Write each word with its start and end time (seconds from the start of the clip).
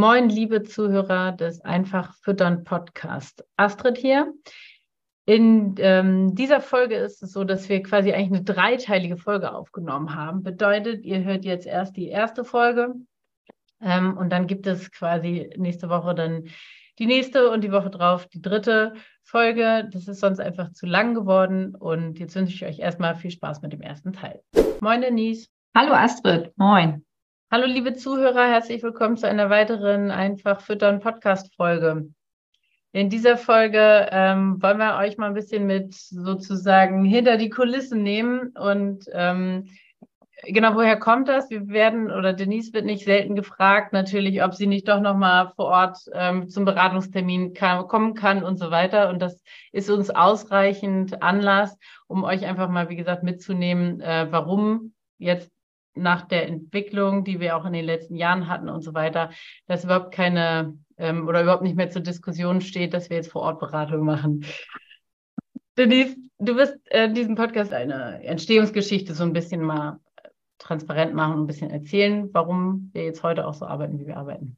Moin, 0.00 0.30
liebe 0.30 0.62
Zuhörer 0.62 1.32
des 1.32 1.60
Einfach 1.60 2.14
Füttern 2.22 2.64
Podcast. 2.64 3.44
Astrid 3.58 3.98
hier. 3.98 4.32
In 5.26 5.74
ähm, 5.76 6.34
dieser 6.34 6.62
Folge 6.62 6.94
ist 6.94 7.22
es 7.22 7.32
so, 7.32 7.44
dass 7.44 7.68
wir 7.68 7.82
quasi 7.82 8.10
eigentlich 8.10 8.38
eine 8.38 8.42
dreiteilige 8.42 9.18
Folge 9.18 9.52
aufgenommen 9.52 10.14
haben. 10.14 10.42
Bedeutet, 10.42 11.04
ihr 11.04 11.22
hört 11.22 11.44
jetzt 11.44 11.66
erst 11.66 11.98
die 11.98 12.08
erste 12.08 12.46
Folge 12.46 12.94
ähm, 13.82 14.16
und 14.16 14.30
dann 14.30 14.46
gibt 14.46 14.66
es 14.66 14.90
quasi 14.90 15.50
nächste 15.58 15.90
Woche 15.90 16.14
dann 16.14 16.44
die 16.98 17.04
nächste 17.04 17.50
und 17.50 17.62
die 17.62 17.70
Woche 17.70 17.90
drauf 17.90 18.26
die 18.26 18.40
dritte 18.40 18.94
Folge. 19.22 19.86
Das 19.92 20.08
ist 20.08 20.20
sonst 20.20 20.40
einfach 20.40 20.72
zu 20.72 20.86
lang 20.86 21.12
geworden. 21.12 21.74
Und 21.74 22.18
jetzt 22.18 22.34
wünsche 22.36 22.54
ich 22.54 22.64
euch 22.64 22.78
erstmal 22.78 23.16
viel 23.16 23.32
Spaß 23.32 23.60
mit 23.60 23.74
dem 23.74 23.82
ersten 23.82 24.14
Teil. 24.14 24.40
Moin, 24.80 25.02
Denise. 25.02 25.48
Hallo, 25.76 25.92
Astrid. 25.92 26.56
Moin. 26.56 27.04
Hallo, 27.52 27.66
liebe 27.66 27.94
Zuhörer. 27.94 28.46
Herzlich 28.46 28.80
willkommen 28.80 29.16
zu 29.16 29.26
einer 29.26 29.50
weiteren 29.50 30.12
Einfach 30.12 30.60
Füttern 30.60 31.00
Podcast-Folge. 31.00 32.08
In 32.92 33.10
dieser 33.10 33.36
Folge 33.36 34.06
ähm, 34.12 34.62
wollen 34.62 34.78
wir 34.78 34.96
euch 34.98 35.18
mal 35.18 35.26
ein 35.26 35.34
bisschen 35.34 35.66
mit 35.66 35.92
sozusagen 35.92 37.04
hinter 37.04 37.38
die 37.38 37.50
Kulissen 37.50 38.04
nehmen 38.04 38.50
und 38.56 39.06
ähm, 39.12 39.68
genau, 40.44 40.76
woher 40.76 40.96
kommt 40.96 41.26
das? 41.26 41.50
Wir 41.50 41.66
werden 41.66 42.12
oder 42.12 42.34
Denise 42.34 42.72
wird 42.72 42.84
nicht 42.84 43.04
selten 43.04 43.34
gefragt, 43.34 43.92
natürlich, 43.92 44.44
ob 44.44 44.54
sie 44.54 44.68
nicht 44.68 44.86
doch 44.86 45.00
nochmal 45.00 45.50
vor 45.56 45.64
Ort 45.64 45.98
ähm, 46.12 46.48
zum 46.48 46.64
Beratungstermin 46.64 47.52
kann, 47.52 47.88
kommen 47.88 48.14
kann 48.14 48.44
und 48.44 48.58
so 48.60 48.70
weiter. 48.70 49.08
Und 49.08 49.20
das 49.20 49.42
ist 49.72 49.90
uns 49.90 50.08
ausreichend 50.08 51.20
Anlass, 51.20 51.76
um 52.06 52.22
euch 52.22 52.46
einfach 52.46 52.68
mal, 52.68 52.90
wie 52.90 52.96
gesagt, 52.96 53.24
mitzunehmen, 53.24 54.00
äh, 54.00 54.28
warum 54.30 54.92
jetzt 55.18 55.50
nach 56.00 56.26
der 56.26 56.48
Entwicklung, 56.48 57.24
die 57.24 57.40
wir 57.40 57.56
auch 57.56 57.64
in 57.64 57.72
den 57.72 57.84
letzten 57.84 58.16
Jahren 58.16 58.48
hatten 58.48 58.68
und 58.68 58.82
so 58.82 58.94
weiter, 58.94 59.30
dass 59.66 59.84
überhaupt 59.84 60.12
keine 60.12 60.78
ähm, 60.96 61.28
oder 61.28 61.42
überhaupt 61.42 61.62
nicht 61.62 61.76
mehr 61.76 61.90
zur 61.90 62.02
Diskussion 62.02 62.60
steht, 62.60 62.94
dass 62.94 63.10
wir 63.10 63.16
jetzt 63.16 63.32
vor 63.32 63.42
Ort 63.42 63.60
Beratung 63.60 64.04
machen. 64.04 64.44
Denise, 65.78 66.16
du 66.38 66.56
wirst 66.56 66.76
äh, 66.86 67.12
diesen 67.12 67.36
Podcast 67.36 67.72
eine 67.72 68.22
Entstehungsgeschichte 68.24 69.14
so 69.14 69.24
ein 69.24 69.32
bisschen 69.32 69.62
mal 69.62 70.00
transparent 70.58 71.14
machen 71.14 71.34
und 71.34 71.44
ein 71.44 71.46
bisschen 71.46 71.70
erzählen, 71.70 72.28
warum 72.32 72.90
wir 72.92 73.04
jetzt 73.04 73.22
heute 73.22 73.46
auch 73.46 73.54
so 73.54 73.66
arbeiten, 73.66 73.98
wie 73.98 74.06
wir 74.06 74.16
arbeiten. 74.16 74.56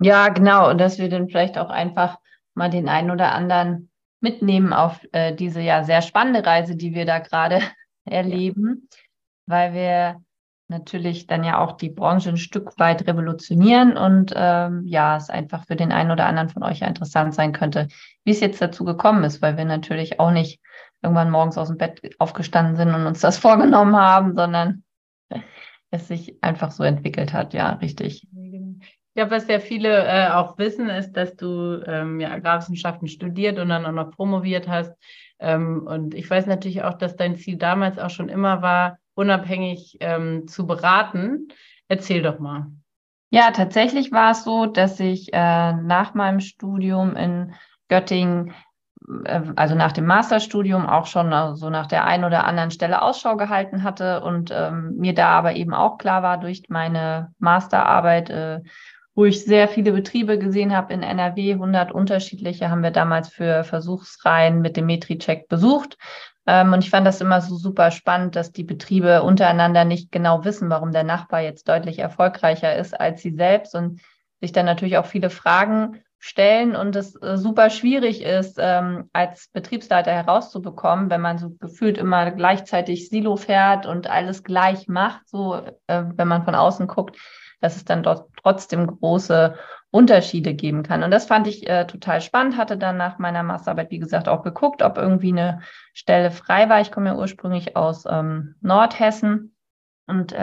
Ja, 0.00 0.28
genau. 0.28 0.70
Und 0.70 0.78
dass 0.78 0.98
wir 0.98 1.08
dann 1.08 1.28
vielleicht 1.28 1.58
auch 1.58 1.70
einfach 1.70 2.18
mal 2.54 2.70
den 2.70 2.88
einen 2.88 3.10
oder 3.10 3.32
anderen 3.32 3.90
mitnehmen 4.20 4.72
auf 4.72 5.00
äh, 5.12 5.34
diese 5.34 5.60
ja 5.60 5.84
sehr 5.84 6.02
spannende 6.02 6.44
Reise, 6.44 6.76
die 6.76 6.94
wir 6.94 7.04
da 7.04 7.18
gerade 7.18 7.60
erleben, 8.04 8.88
ja. 8.90 9.07
Weil 9.48 9.72
wir 9.72 10.20
natürlich 10.68 11.26
dann 11.26 11.44
ja 11.44 11.58
auch 11.58 11.72
die 11.72 11.88
Branche 11.88 12.28
ein 12.28 12.36
Stück 12.36 12.78
weit 12.78 13.06
revolutionieren 13.06 13.96
und 13.96 14.34
ähm, 14.36 14.82
ja, 14.86 15.16
es 15.16 15.30
einfach 15.30 15.64
für 15.66 15.76
den 15.76 15.92
einen 15.92 16.10
oder 16.10 16.26
anderen 16.26 16.50
von 16.50 16.62
euch 16.62 16.80
ja 16.80 16.86
interessant 16.86 17.34
sein 17.34 17.52
könnte, 17.52 17.88
wie 18.24 18.32
es 18.32 18.40
jetzt 18.40 18.60
dazu 18.60 18.84
gekommen 18.84 19.24
ist, 19.24 19.40
weil 19.40 19.56
wir 19.56 19.64
natürlich 19.64 20.20
auch 20.20 20.30
nicht 20.30 20.60
irgendwann 21.02 21.30
morgens 21.30 21.56
aus 21.56 21.68
dem 21.68 21.78
Bett 21.78 22.00
aufgestanden 22.18 22.76
sind 22.76 22.94
und 22.94 23.06
uns 23.06 23.20
das 23.20 23.38
vorgenommen 23.38 23.96
haben, 23.96 24.34
sondern 24.34 24.84
es 25.90 26.06
sich 26.06 26.36
einfach 26.42 26.70
so 26.70 26.84
entwickelt 26.84 27.32
hat. 27.32 27.54
Ja, 27.54 27.70
richtig. 27.74 28.26
Ja, 29.14 29.30
was 29.30 29.48
ja 29.48 29.58
viele 29.58 30.06
äh, 30.06 30.28
auch 30.28 30.58
wissen, 30.58 30.90
ist, 30.90 31.12
dass 31.12 31.34
du 31.34 31.82
ähm, 31.86 32.20
ja 32.20 32.30
Agrarwissenschaften 32.30 33.08
studiert 33.08 33.58
und 33.58 33.70
dann 33.70 33.86
auch 33.86 33.92
noch 33.92 34.10
promoviert 34.12 34.68
hast. 34.68 34.92
Ähm, 35.40 35.86
und 35.86 36.14
ich 36.14 36.28
weiß 36.28 36.46
natürlich 36.46 36.82
auch, 36.82 36.94
dass 36.94 37.16
dein 37.16 37.36
Ziel 37.36 37.56
damals 37.56 37.98
auch 37.98 38.10
schon 38.10 38.28
immer 38.28 38.62
war, 38.62 38.98
unabhängig 39.18 39.98
ähm, 40.00 40.46
zu 40.46 40.66
beraten. 40.66 41.48
Erzähl 41.88 42.22
doch 42.22 42.38
mal. 42.38 42.68
Ja, 43.30 43.50
tatsächlich 43.50 44.12
war 44.12 44.30
es 44.30 44.44
so, 44.44 44.66
dass 44.66 44.98
ich 45.00 45.32
äh, 45.32 45.72
nach 45.72 46.14
meinem 46.14 46.40
Studium 46.40 47.14
in 47.16 47.52
Göttingen 47.88 48.54
äh, 49.24 49.42
also 49.56 49.74
nach 49.74 49.92
dem 49.92 50.06
Masterstudium 50.06 50.86
auch 50.86 51.06
schon 51.06 51.32
äh, 51.32 51.54
so 51.56 51.68
nach 51.68 51.86
der 51.86 52.04
einen 52.04 52.24
oder 52.24 52.44
anderen 52.44 52.70
Stelle 52.70 53.02
Ausschau 53.02 53.36
gehalten 53.36 53.82
hatte 53.82 54.22
und 54.22 54.50
ähm, 54.54 54.94
mir 54.96 55.14
da 55.14 55.30
aber 55.30 55.54
eben 55.56 55.74
auch 55.74 55.98
klar 55.98 56.22
war 56.22 56.38
durch 56.38 56.62
meine 56.68 57.32
Masterarbeit, 57.38 58.30
äh, 58.30 58.60
wo 59.14 59.24
ich 59.24 59.44
sehr 59.44 59.68
viele 59.68 59.92
Betriebe 59.92 60.38
gesehen 60.38 60.74
habe 60.74 60.94
in 60.94 61.02
NRW, 61.02 61.54
100 61.54 61.90
unterschiedliche 61.90 62.70
haben 62.70 62.84
wir 62.84 62.92
damals 62.92 63.28
für 63.28 63.64
Versuchsreihen 63.64 64.60
mit 64.60 64.76
dem 64.76 64.86
Metri-Check 64.86 65.48
besucht. 65.48 65.98
Ähm, 66.48 66.72
und 66.72 66.82
ich 66.82 66.88
fand 66.88 67.06
das 67.06 67.20
immer 67.20 67.42
so 67.42 67.56
super 67.56 67.90
spannend, 67.90 68.34
dass 68.34 68.52
die 68.52 68.64
Betriebe 68.64 69.22
untereinander 69.22 69.84
nicht 69.84 70.10
genau 70.10 70.46
wissen, 70.46 70.70
warum 70.70 70.92
der 70.92 71.04
Nachbar 71.04 71.42
jetzt 71.42 71.68
deutlich 71.68 71.98
erfolgreicher 71.98 72.74
ist 72.74 72.98
als 72.98 73.20
sie 73.20 73.32
selbst 73.32 73.74
und 73.74 74.00
sich 74.40 74.52
dann 74.52 74.64
natürlich 74.64 74.96
auch 74.96 75.04
viele 75.04 75.28
Fragen 75.28 76.02
stellen 76.18 76.74
und 76.74 76.96
es 76.96 77.14
äh, 77.16 77.36
super 77.36 77.68
schwierig 77.68 78.22
ist, 78.22 78.56
ähm, 78.58 79.10
als 79.12 79.50
Betriebsleiter 79.52 80.10
herauszubekommen, 80.10 81.10
wenn 81.10 81.20
man 81.20 81.36
so 81.36 81.50
gefühlt 81.60 81.98
immer 81.98 82.30
gleichzeitig 82.30 83.10
Silo 83.10 83.36
fährt 83.36 83.84
und 83.84 84.08
alles 84.08 84.42
gleich 84.42 84.88
macht, 84.88 85.28
so 85.28 85.54
äh, 85.86 86.04
wenn 86.14 86.28
man 86.28 86.44
von 86.44 86.54
außen 86.54 86.86
guckt, 86.86 87.18
dass 87.60 87.76
es 87.76 87.84
dann 87.84 88.02
dort 88.02 88.28
trotzdem 88.42 88.86
große 88.86 89.54
Unterschiede 89.90 90.54
geben 90.54 90.82
kann. 90.82 91.02
Und 91.02 91.10
das 91.10 91.26
fand 91.26 91.46
ich 91.46 91.68
äh, 91.68 91.86
total 91.86 92.20
spannend, 92.20 92.56
hatte 92.56 92.76
dann 92.76 92.98
nach 92.98 93.18
meiner 93.18 93.42
Masterarbeit, 93.42 93.90
wie 93.90 93.98
gesagt, 93.98 94.28
auch 94.28 94.42
geguckt, 94.42 94.82
ob 94.82 94.98
irgendwie 94.98 95.32
eine 95.32 95.60
Stelle 95.94 96.30
frei 96.30 96.68
war. 96.68 96.80
Ich 96.80 96.92
komme 96.92 97.10
ja 97.10 97.16
ursprünglich 97.16 97.76
aus 97.76 98.04
ähm, 98.08 98.54
Nordhessen. 98.60 99.54
Und 100.06 100.32
äh, 100.32 100.36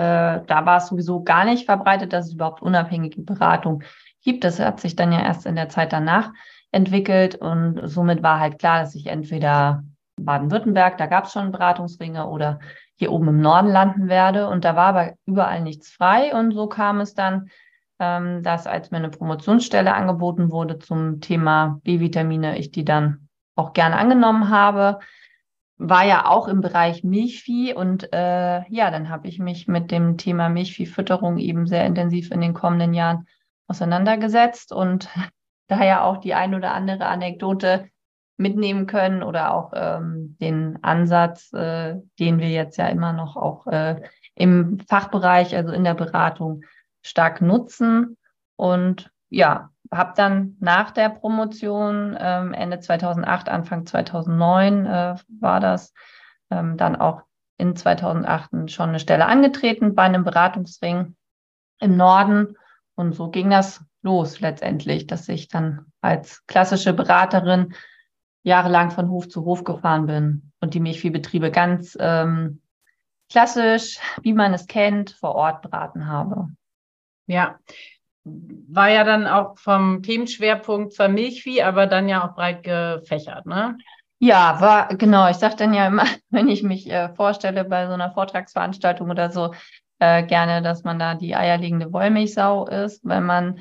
da 0.45 0.65
war 0.65 0.77
es 0.77 0.87
sowieso 0.87 1.23
gar 1.23 1.45
nicht 1.45 1.65
verbreitet, 1.65 2.13
dass 2.13 2.27
es 2.27 2.33
überhaupt 2.33 2.61
unabhängige 2.61 3.21
Beratung 3.21 3.83
gibt. 4.23 4.43
Das 4.43 4.59
hat 4.59 4.79
sich 4.79 4.95
dann 4.95 5.11
ja 5.11 5.21
erst 5.21 5.45
in 5.45 5.55
der 5.55 5.69
Zeit 5.69 5.93
danach 5.93 6.31
entwickelt 6.71 7.35
und 7.35 7.87
somit 7.87 8.21
war 8.21 8.39
halt 8.39 8.59
klar, 8.59 8.81
dass 8.81 8.95
ich 8.95 9.07
entweder 9.07 9.83
Baden-Württemberg, 10.17 10.97
da 10.97 11.05
gab 11.07 11.25
es 11.25 11.33
schon 11.33 11.51
Beratungsringe 11.51 12.27
oder 12.27 12.59
hier 12.95 13.11
oben 13.11 13.27
im 13.27 13.41
Norden 13.41 13.67
landen 13.67 14.07
werde. 14.07 14.47
Und 14.47 14.65
da 14.65 14.75
war 14.75 14.87
aber 14.87 15.13
überall 15.25 15.61
nichts 15.61 15.89
frei. 15.89 16.33
Und 16.33 16.53
so 16.53 16.67
kam 16.67 17.01
es 17.01 17.13
dann, 17.13 17.49
ähm, 17.99 18.43
dass 18.43 18.67
als 18.67 18.91
mir 18.91 18.97
eine 18.97 19.09
Promotionsstelle 19.09 19.93
angeboten 19.93 20.51
wurde 20.51 20.79
zum 20.79 21.21
Thema 21.21 21.79
B-Vitamine, 21.83 22.57
ich 22.57 22.71
die 22.71 22.85
dann 22.85 23.27
auch 23.55 23.73
gerne 23.73 23.97
angenommen 23.97 24.49
habe. 24.49 24.99
War 25.77 26.05
ja 26.05 26.25
auch 26.25 26.47
im 26.47 26.61
Bereich 26.61 27.03
Milchvieh 27.03 27.73
und 27.73 28.13
äh, 28.13 28.63
ja, 28.69 28.91
dann 28.91 29.09
habe 29.09 29.27
ich 29.27 29.39
mich 29.39 29.67
mit 29.67 29.91
dem 29.91 30.17
Thema 30.17 30.47
Milchviehfütterung 30.47 31.37
eben 31.37 31.67
sehr 31.67 31.85
intensiv 31.85 32.31
in 32.31 32.39
den 32.39 32.53
kommenden 32.53 32.93
Jahren 32.93 33.27
auseinandergesetzt 33.67 34.71
und 34.71 35.09
daher 35.67 36.05
auch 36.05 36.17
die 36.17 36.33
ein 36.33 36.55
oder 36.55 36.73
andere 36.73 37.07
Anekdote 37.07 37.89
mitnehmen 38.37 38.85
können 38.87 39.23
oder 39.23 39.53
auch 39.53 39.71
ähm, 39.75 40.37
den 40.39 40.83
Ansatz, 40.83 41.53
äh, 41.53 41.95
den 42.19 42.39
wir 42.39 42.49
jetzt 42.49 42.77
ja 42.77 42.87
immer 42.87 43.13
noch 43.13 43.35
auch 43.35 43.67
äh, 43.67 44.01
im 44.35 44.79
Fachbereich, 44.79 45.55
also 45.55 45.71
in 45.71 45.83
der 45.83 45.93
Beratung 45.93 46.63
stark 47.01 47.41
nutzen. 47.41 48.17
Und 48.57 49.11
ja, 49.29 49.69
habe 49.91 50.13
dann 50.15 50.57
nach 50.59 50.91
der 50.91 51.09
Promotion 51.09 52.17
ähm, 52.19 52.53
Ende 52.53 52.79
2008, 52.79 53.49
Anfang 53.49 53.85
2009 53.85 54.85
äh, 54.85 55.15
war 55.39 55.59
das, 55.59 55.93
ähm, 56.49 56.77
dann 56.77 56.95
auch 56.95 57.21
in 57.57 57.75
2008 57.75 58.71
schon 58.71 58.89
eine 58.89 58.99
Stelle 58.99 59.25
angetreten 59.25 59.95
bei 59.95 60.03
einem 60.03 60.23
Beratungsring 60.23 61.15
im 61.79 61.97
Norden 61.97 62.57
und 62.95 63.13
so 63.13 63.29
ging 63.29 63.49
das 63.49 63.83
los 64.01 64.39
letztendlich, 64.39 65.07
dass 65.07 65.27
ich 65.29 65.47
dann 65.47 65.85
als 66.01 66.45
klassische 66.47 66.93
Beraterin 66.93 67.73
jahrelang 68.45 68.91
von 68.91 69.09
Hof 69.09 69.27
zu 69.27 69.43
Hof 69.43 69.63
gefahren 69.63 70.05
bin 70.05 70.51
und 70.61 70.75
die 70.75 70.79
Milchviehbetriebe 70.79 71.49
ganz 71.49 71.97
ähm, 71.99 72.61
klassisch, 73.29 73.99
wie 74.21 74.33
man 74.33 74.53
es 74.53 74.67
kennt, 74.67 75.11
vor 75.11 75.33
Ort 75.33 75.63
beraten 75.63 76.07
habe. 76.07 76.49
Ja, 77.25 77.57
war 78.23 78.89
ja 78.89 79.03
dann 79.03 79.25
auch 79.25 79.57
vom 79.57 80.03
Themenschwerpunkt 80.03 80.93
zwar 80.93 81.09
Milchvieh, 81.09 81.63
aber 81.63 81.87
dann 81.87 82.07
ja 82.07 82.23
auch 82.23 82.35
breit 82.35 82.63
gefächert, 82.63 83.47
ne? 83.47 83.77
Ja, 84.19 84.61
war 84.61 84.95
genau. 84.95 85.29
Ich 85.29 85.37
sage 85.37 85.55
dann 85.57 85.73
ja 85.73 85.87
immer, 85.87 86.05
wenn 86.29 86.47
ich 86.47 86.61
mich 86.61 86.89
äh, 86.89 87.09
vorstelle 87.15 87.65
bei 87.65 87.87
so 87.87 87.93
einer 87.93 88.11
Vortragsveranstaltung 88.11 89.09
oder 89.09 89.31
so, 89.31 89.53
äh, 89.97 90.23
gerne, 90.23 90.61
dass 90.61 90.83
man 90.83 90.99
da 90.99 91.15
die 91.15 91.35
eierlegende 91.35 91.91
Wollmilchsau 91.91 92.67
ist, 92.67 93.03
weil 93.03 93.21
man 93.21 93.59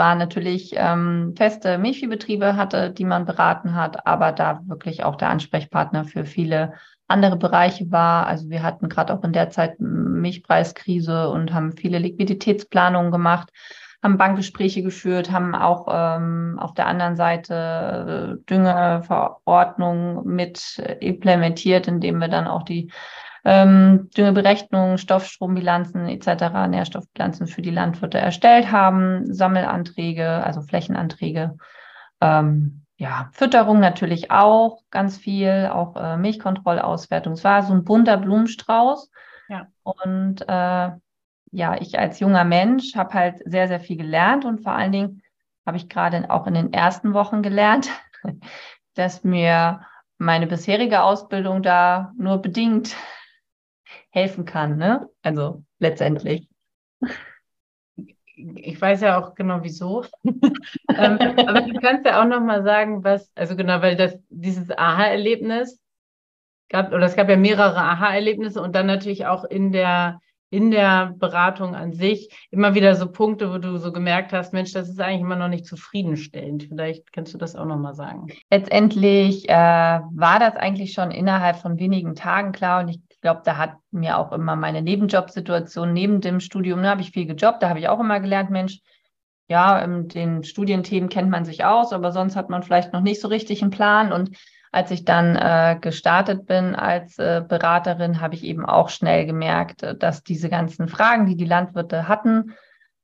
zwar 0.00 0.14
natürlich 0.14 0.72
ähm, 0.76 1.34
feste 1.36 1.76
Milchviehbetriebe 1.76 2.56
hatte, 2.56 2.90
die 2.90 3.04
man 3.04 3.26
beraten 3.26 3.74
hat, 3.74 4.06
aber 4.06 4.32
da 4.32 4.62
wirklich 4.66 5.04
auch 5.04 5.16
der 5.16 5.28
Ansprechpartner 5.28 6.06
für 6.06 6.24
viele 6.24 6.72
andere 7.06 7.36
Bereiche 7.36 7.92
war. 7.92 8.26
Also 8.26 8.48
wir 8.48 8.62
hatten 8.62 8.88
gerade 8.88 9.12
auch 9.12 9.22
in 9.24 9.34
der 9.34 9.50
Zeit 9.50 9.78
Milchpreiskrise 9.78 11.28
und 11.28 11.52
haben 11.52 11.72
viele 11.72 11.98
Liquiditätsplanungen 11.98 13.10
gemacht, 13.12 13.50
haben 14.02 14.16
Bankgespräche 14.16 14.82
geführt, 14.82 15.30
haben 15.30 15.54
auch 15.54 15.86
ähm, 15.90 16.58
auf 16.58 16.72
der 16.72 16.86
anderen 16.86 17.16
Seite 17.16 18.38
äh, 18.40 18.44
Düngeverordnungen 18.48 20.24
mit 20.24 20.82
implementiert, 21.00 21.88
indem 21.88 22.20
wir 22.20 22.28
dann 22.28 22.46
auch 22.46 22.62
die 22.62 22.90
ähm, 23.44 24.10
Düngeberechnungen, 24.16 24.98
Stoffstrombilanzen 24.98 26.08
etc., 26.08 26.68
Nährstoffbilanzen 26.68 27.46
für 27.46 27.62
die 27.62 27.70
Landwirte 27.70 28.18
erstellt 28.18 28.70
haben, 28.70 29.32
Sammelanträge, 29.32 30.44
also 30.44 30.62
Flächenanträge. 30.62 31.56
Ähm, 32.20 32.82
ja, 32.96 33.30
Fütterung 33.32 33.80
natürlich 33.80 34.30
auch 34.30 34.82
ganz 34.90 35.16
viel, 35.16 35.70
auch 35.72 35.96
äh, 35.96 36.18
Milchkontrollauswertung. 36.18 37.32
Es 37.32 37.44
war 37.44 37.62
so 37.62 37.72
ein 37.72 37.84
bunter 37.84 38.18
Blumenstrauß. 38.18 39.10
Ja. 39.48 39.68
Und 39.82 40.42
äh, 40.42 40.90
ja, 41.52 41.80
ich 41.80 41.98
als 41.98 42.20
junger 42.20 42.44
Mensch 42.44 42.94
habe 42.94 43.14
halt 43.14 43.40
sehr, 43.44 43.68
sehr 43.68 43.80
viel 43.80 43.96
gelernt 43.96 44.44
und 44.44 44.62
vor 44.62 44.72
allen 44.72 44.92
Dingen 44.92 45.22
habe 45.66 45.76
ich 45.76 45.88
gerade 45.88 46.30
auch 46.30 46.46
in 46.46 46.54
den 46.54 46.72
ersten 46.72 47.14
Wochen 47.14 47.42
gelernt, 47.42 47.88
dass 48.94 49.24
mir 49.24 49.80
meine 50.18 50.46
bisherige 50.46 51.02
Ausbildung 51.02 51.62
da 51.62 52.12
nur 52.16 52.38
bedingt 52.42 52.94
helfen 54.10 54.44
kann, 54.44 54.76
ne? 54.76 55.08
Also 55.22 55.64
letztendlich. 55.78 56.48
Ich 58.36 58.80
weiß 58.80 59.02
ja 59.02 59.20
auch 59.20 59.34
genau 59.34 59.62
wieso. 59.62 60.04
ähm, 60.24 61.18
aber 61.18 61.60
du 61.62 61.78
kannst 61.80 62.06
ja 62.06 62.20
auch 62.20 62.26
noch 62.26 62.40
mal 62.40 62.62
sagen, 62.62 63.04
was, 63.04 63.30
also 63.34 63.54
genau, 63.54 63.82
weil 63.82 63.96
das 63.96 64.18
dieses 64.28 64.70
Aha-Erlebnis 64.70 65.78
gab, 66.68 66.92
oder 66.92 67.04
es 67.04 67.16
gab 67.16 67.28
ja 67.28 67.36
mehrere 67.36 67.76
Aha-Erlebnisse 67.76 68.62
und 68.62 68.74
dann 68.74 68.86
natürlich 68.86 69.26
auch 69.26 69.44
in 69.44 69.72
der 69.72 70.20
in 70.50 70.72
der 70.72 71.14
Beratung 71.16 71.76
an 71.76 71.92
sich 71.92 72.28
immer 72.50 72.74
wieder 72.74 72.96
so 72.96 73.10
Punkte, 73.10 73.52
wo 73.52 73.58
du 73.58 73.78
so 73.78 73.92
gemerkt 73.92 74.32
hast, 74.32 74.52
Mensch, 74.52 74.72
das 74.72 74.88
ist 74.88 75.00
eigentlich 75.00 75.20
immer 75.20 75.36
noch 75.36 75.48
nicht 75.48 75.64
zufriedenstellend. 75.64 76.64
Vielleicht 76.64 77.12
kannst 77.12 77.32
du 77.32 77.38
das 77.38 77.54
auch 77.54 77.64
nochmal 77.64 77.94
sagen. 77.94 78.26
Letztendlich 78.50 79.48
äh, 79.48 79.52
war 79.52 80.40
das 80.40 80.56
eigentlich 80.56 80.92
schon 80.92 81.12
innerhalb 81.12 81.56
von 81.56 81.78
wenigen 81.78 82.16
Tagen 82.16 82.50
klar 82.50 82.80
und 82.80 82.88
ich 82.88 83.00
glaube, 83.20 83.42
da 83.44 83.56
hat 83.56 83.74
mir 83.90 84.18
auch 84.18 84.32
immer 84.32 84.56
meine 84.56 84.82
Nebenjobsituation 84.82 85.92
neben 85.92 86.20
dem 86.20 86.40
Studium, 86.40 86.82
da 86.82 86.90
habe 86.90 87.02
ich 87.02 87.10
viel 87.10 87.26
gejobbt, 87.26 87.62
da 87.62 87.68
habe 87.68 87.78
ich 87.78 87.88
auch 87.88 88.00
immer 88.00 88.20
gelernt, 88.20 88.50
Mensch, 88.50 88.80
ja, 89.48 89.80
in 89.80 90.08
den 90.08 90.44
Studienthemen 90.44 91.08
kennt 91.08 91.28
man 91.28 91.44
sich 91.44 91.64
aus, 91.64 91.92
aber 91.92 92.12
sonst 92.12 92.36
hat 92.36 92.50
man 92.50 92.62
vielleicht 92.62 92.92
noch 92.92 93.00
nicht 93.00 93.20
so 93.20 93.28
richtig 93.28 93.62
einen 93.62 93.72
Plan 93.72 94.12
und 94.12 94.36
als 94.72 94.90
ich 94.90 95.04
dann 95.04 95.36
äh, 95.36 95.78
gestartet 95.80 96.46
bin 96.46 96.76
als 96.76 97.18
äh, 97.18 97.42
Beraterin, 97.46 98.20
habe 98.20 98.34
ich 98.34 98.44
eben 98.44 98.64
auch 98.64 98.88
schnell 98.88 99.26
gemerkt, 99.26 99.82
äh, 99.82 99.96
dass 99.96 100.22
diese 100.22 100.48
ganzen 100.48 100.88
Fragen, 100.88 101.26
die 101.26 101.36
die 101.36 101.44
Landwirte 101.44 102.06
hatten, 102.06 102.54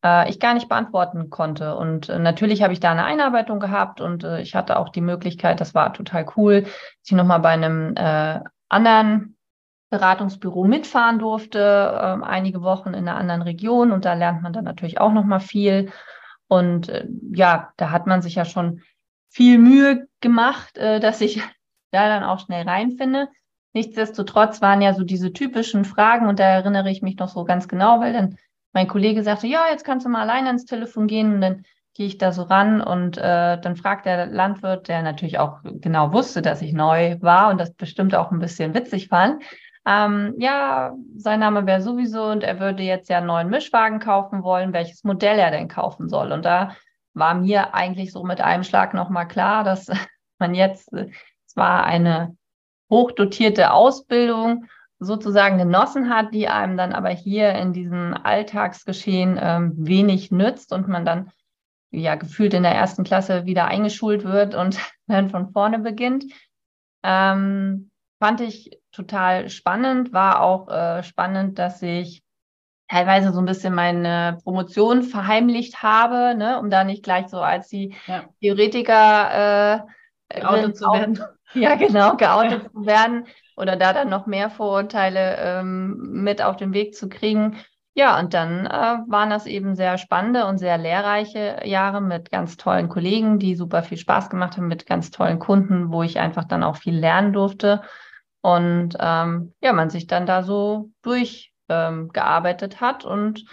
äh, 0.05 0.31
ich 0.31 0.39
gar 0.39 0.55
nicht 0.55 0.69
beantworten 0.69 1.29
konnte. 1.29 1.75
Und 1.75 2.09
äh, 2.09 2.21
natürlich 2.21 2.63
habe 2.63 2.73
ich 2.73 2.81
da 2.81 2.93
eine 2.93 3.05
Einarbeitung 3.05 3.59
gehabt 3.59 4.01
und 4.01 4.23
ich 4.23 4.55
hatte 4.55 4.79
auch 4.79 4.91
die 4.91 5.01
Möglichkeit, 5.01 5.61
das 5.61 5.75
war 5.75 5.93
total 5.93 6.27
cool, 6.37 6.63
dass 6.63 6.73
ich 7.05 7.13
nochmal 7.13 7.41
bei 7.41 7.51
einem 7.51 7.95
anderen 8.69 9.36
Beratungsbüro 9.91 10.65
mitfahren 10.65 11.19
durfte, 11.19 11.99
ähm, 12.03 12.25
einige 12.25 12.63
Wochen 12.63 12.89
in 12.89 13.09
einer 13.09 13.17
anderen 13.17 13.43
Region 13.43 13.93
und 13.93 14.05
da 14.05 14.15
lernt 14.15 14.43
man 14.43 14.53
dann 14.53 14.65
natürlich 14.65 15.01
auch 15.01 15.13
nochmal 15.13 15.41
viel. 15.41 15.91
Und 16.49 16.93
ja, 17.33 17.73
da 17.77 17.91
hat 17.91 18.07
man 18.07 18.23
sich 18.23 18.37
ja 18.37 18.45
schon 18.45 18.83
viel 19.29 19.59
Mühe 19.59 20.07
gemacht, 20.21 20.77
dass 20.77 21.21
ich 21.21 21.43
da 21.91 22.09
dann 22.09 22.25
auch 22.25 22.41
schnell 22.41 22.69
reinfinde. 22.69 23.29
Nichtsdestotrotz 23.73 24.63
waren 24.63 24.81
ja 24.81 24.95
so 24.95 25.05
diese 25.05 25.33
typischen 25.33 25.85
Fragen 25.85 26.29
und 26.29 26.39
da 26.39 26.45
erinnere 26.45 26.91
ich 26.91 27.03
mich 27.03 27.19
noch 27.19 27.29
so 27.29 27.45
ganz 27.45 27.69
genau, 27.69 28.01
weil 28.01 28.13
dann 28.13 28.39
mein 28.73 28.89
Kollege 28.89 29.23
sagte, 29.23 29.47
ja, 29.47 29.67
jetzt 29.71 29.85
kannst 29.85 30.07
du 30.07 30.11
mal 30.11 30.23
alleine 30.23 30.49
ans 30.49 30.65
Telefon 30.65 31.07
gehen 31.07 31.35
und 31.35 31.41
dann 31.41 31.63
gehe 31.95 32.07
ich 32.07 32.19
da 32.19 32.33
so 32.33 32.43
ran 32.43 32.83
und 32.83 33.17
äh, 33.17 33.59
dann 33.59 33.77
fragt 33.77 34.05
der 34.05 34.27
Landwirt, 34.27 34.89
der 34.89 35.03
natürlich 35.03 35.39
auch 35.39 35.61
genau 35.63 36.13
wusste, 36.13 36.43
dass 36.43 36.61
ich 36.61 36.75
neu 36.75 37.17
war 37.23 37.51
und 37.51 37.59
das 37.59 37.73
bestimmt 37.73 38.15
auch 38.15 38.31
ein 38.31 38.39
bisschen 38.39 38.75
witzig 38.75 39.09
fand, 39.09 39.43
ähm, 39.87 40.35
ja, 40.39 40.95
sein 41.17 41.41
Name 41.41 41.65
wäre 41.65 41.81
sowieso 41.81 42.25
und 42.25 42.43
er 42.43 42.59
würde 42.59 42.83
jetzt 42.83 43.09
ja 43.09 43.19
einen 43.19 43.29
neuen 43.29 43.49
Mischwagen 43.49 44.01
kaufen 44.01 44.43
wollen, 44.43 44.73
welches 44.73 45.05
Modell 45.05 45.39
er 45.39 45.53
denn 45.53 45.69
kaufen 45.69 46.09
soll. 46.09 46.33
Und 46.33 46.45
da 46.45 46.75
war 47.15 47.35
mir 47.35 47.73
eigentlich 47.73 48.13
so 48.13 48.25
mit 48.25 48.41
einem 48.41 48.65
Schlag 48.65 48.95
nochmal 48.95 49.29
klar, 49.29 49.63
dass 49.63 49.87
man 50.39 50.55
jetzt 50.55 50.91
zwar 51.47 51.85
eine 51.85 52.37
hochdotierte 52.91 53.73
Ausbildung 53.73 54.67
sozusagen 54.99 55.59
genossen 55.59 56.11
hat, 56.11 56.35
die 56.35 56.49
einem 56.49 56.77
dann 56.77 56.93
aber 56.93 57.11
hier 57.11 57.53
in 57.55 57.73
diesem 57.73 58.15
Alltagsgeschehen 58.15 59.39
ähm, 59.41 59.73
wenig 59.77 60.33
nützt 60.33 60.73
und 60.73 60.89
man 60.89 61.05
dann 61.05 61.31
ja 61.91 62.17
gefühlt 62.17 62.55
in 62.55 62.65
der 62.65 62.75
ersten 62.75 63.05
Klasse 63.05 63.45
wieder 63.45 63.67
eingeschult 63.67 64.25
wird 64.25 64.55
und 64.57 64.79
dann 65.07 65.31
von 65.31 65.53
vorne 65.53 65.79
beginnt. 65.79 66.25
Ähm, 67.05 67.91
fand 68.19 68.41
ich 68.41 68.81
total 68.93 69.49
spannend, 69.51 70.13
war 70.13 70.41
auch 70.41 70.69
äh, 70.69 71.03
spannend, 71.03 71.59
dass 71.59 71.83
ich 71.83 72.23
teilweise 72.89 73.33
so 73.33 73.41
ein 73.41 73.47
bisschen 73.47 73.75
meine 73.75 74.39
Promotion 74.45 75.03
verheimlicht 75.03 75.83
habe, 75.83 76.35
ne, 76.37 76.59
um 76.59 76.71
da 76.71 76.85
nicht 76.85 77.03
gleich 77.03 77.29
so 77.29 77.41
als 77.41 77.69
die 77.69 77.95
ja. 78.07 78.25
Theoretiker 78.41 79.85
äh, 80.29 80.41
geoutet 80.41 80.77
zu 80.77 80.87
werden. 80.87 81.21
Ja, 81.55 81.75
genau, 81.75 82.17
geoutet 82.17 82.71
zu 82.73 82.87
werden 82.87 83.27
oder 83.57 83.77
da 83.77 83.93
dann 83.93 84.09
noch 84.09 84.27
mehr 84.27 84.51
Vorurteile 84.51 85.37
ähm, 85.39 85.97
mit 86.23 86.43
auf 86.43 86.57
den 86.57 86.73
Weg 86.73 86.95
zu 86.95 87.09
kriegen. 87.09 87.57
Ja, 87.99 88.19
und 88.19 88.35
dann 88.35 88.67
äh, 88.67 88.99
waren 89.09 89.31
das 89.31 89.47
eben 89.47 89.75
sehr 89.75 89.97
spannende 89.97 90.45
und 90.45 90.59
sehr 90.59 90.77
lehrreiche 90.77 91.63
Jahre 91.65 92.03
mit 92.03 92.31
ganz 92.31 92.59
tollen 92.59 92.91
Kollegen, 92.91 93.39
die 93.39 93.55
super 93.55 93.83
viel 93.83 93.97
Spaß 93.97 94.29
gemacht 94.29 94.59
haben, 94.59 94.69
mit 94.69 94.85
ganz 94.85 95.11
tollen 95.11 95.39
Kunden, 95.39 95.91
wo 95.91 96.03
ich 96.03 96.19
einfach 96.19 96.45
dann 96.45 96.63
auch 96.63 96.77
viel 96.77 96.95
lernen 96.95 97.33
durfte. 97.33 97.81
Und 98.43 98.99
ähm, 99.01 99.55
ja, 99.63 99.73
man 99.73 99.89
sich 99.89 100.07
dann 100.07 100.27
da 100.27 100.43
so 100.43 100.91
durchgearbeitet 101.01 102.75
ähm, 102.75 102.81
hat 102.81 103.07
und 103.07 103.47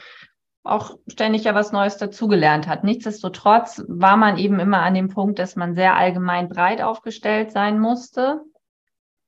auch 0.63 0.97
ständig 1.07 1.45
ja 1.45 1.55
was 1.55 1.71
Neues 1.71 1.95
dazugelernt 1.95 2.67
hat. 2.67 2.83
Nichtsdestotrotz 2.83 3.81
war 3.87 4.17
man 4.17 4.37
eben 4.37 4.59
immer 4.59 4.81
an 4.81 4.93
dem 4.93 5.07
Punkt, 5.07 5.39
dass 5.39 5.55
man 5.55 5.73
sehr 5.73 5.95
allgemein 5.95 6.49
breit 6.49 6.81
aufgestellt 6.81 7.53
sein 7.53 7.79
musste. 7.79 8.41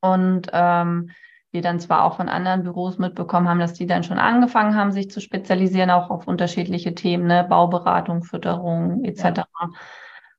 Und 0.02 0.48
ähm, 0.52 1.10
wir 1.56 1.62
dann 1.62 1.80
zwar 1.80 2.04
auch 2.04 2.16
von 2.16 2.28
anderen 2.28 2.62
Büros 2.62 2.98
mitbekommen 2.98 3.48
haben, 3.48 3.58
dass 3.58 3.72
die 3.72 3.86
dann 3.86 4.04
schon 4.04 4.18
angefangen 4.18 4.76
haben, 4.76 4.92
sich 4.92 5.10
zu 5.10 5.20
spezialisieren, 5.20 5.90
auch 5.90 6.10
auf 6.10 6.28
unterschiedliche 6.28 6.94
Themen, 6.94 7.26
ne? 7.26 7.44
Bauberatung, 7.48 8.22
Fütterung 8.22 9.04
etc. 9.04 9.22
Ja. 9.24 9.44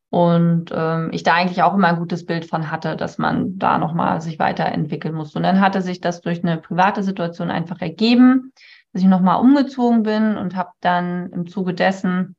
Und 0.10 0.72
ähm, 0.74 1.10
ich 1.12 1.24
da 1.24 1.34
eigentlich 1.34 1.62
auch 1.64 1.74
immer 1.74 1.90
ein 1.90 2.00
gutes 2.00 2.26
Bild 2.26 2.46
von 2.46 2.72
hatte, 2.72 2.96
dass 2.96 3.18
man 3.18 3.60
da 3.60 3.78
nochmal 3.78 4.22
sich 4.22 4.40
weiterentwickeln 4.40 5.14
muss. 5.14 5.36
Und 5.36 5.44
dann 5.44 5.60
hatte 5.60 5.82
sich 5.82 6.00
das 6.00 6.22
durch 6.22 6.42
eine 6.44 6.58
private 6.58 7.04
Situation 7.04 7.52
einfach 7.52 7.82
ergeben 7.82 8.54
dass 8.98 9.04
ich 9.04 9.10
nochmal 9.10 9.40
umgezogen 9.40 10.02
bin 10.02 10.38
und 10.38 10.56
habe 10.56 10.72
dann 10.82 11.32
im 11.32 11.48
Zuge 11.48 11.76
dessen 11.76 12.36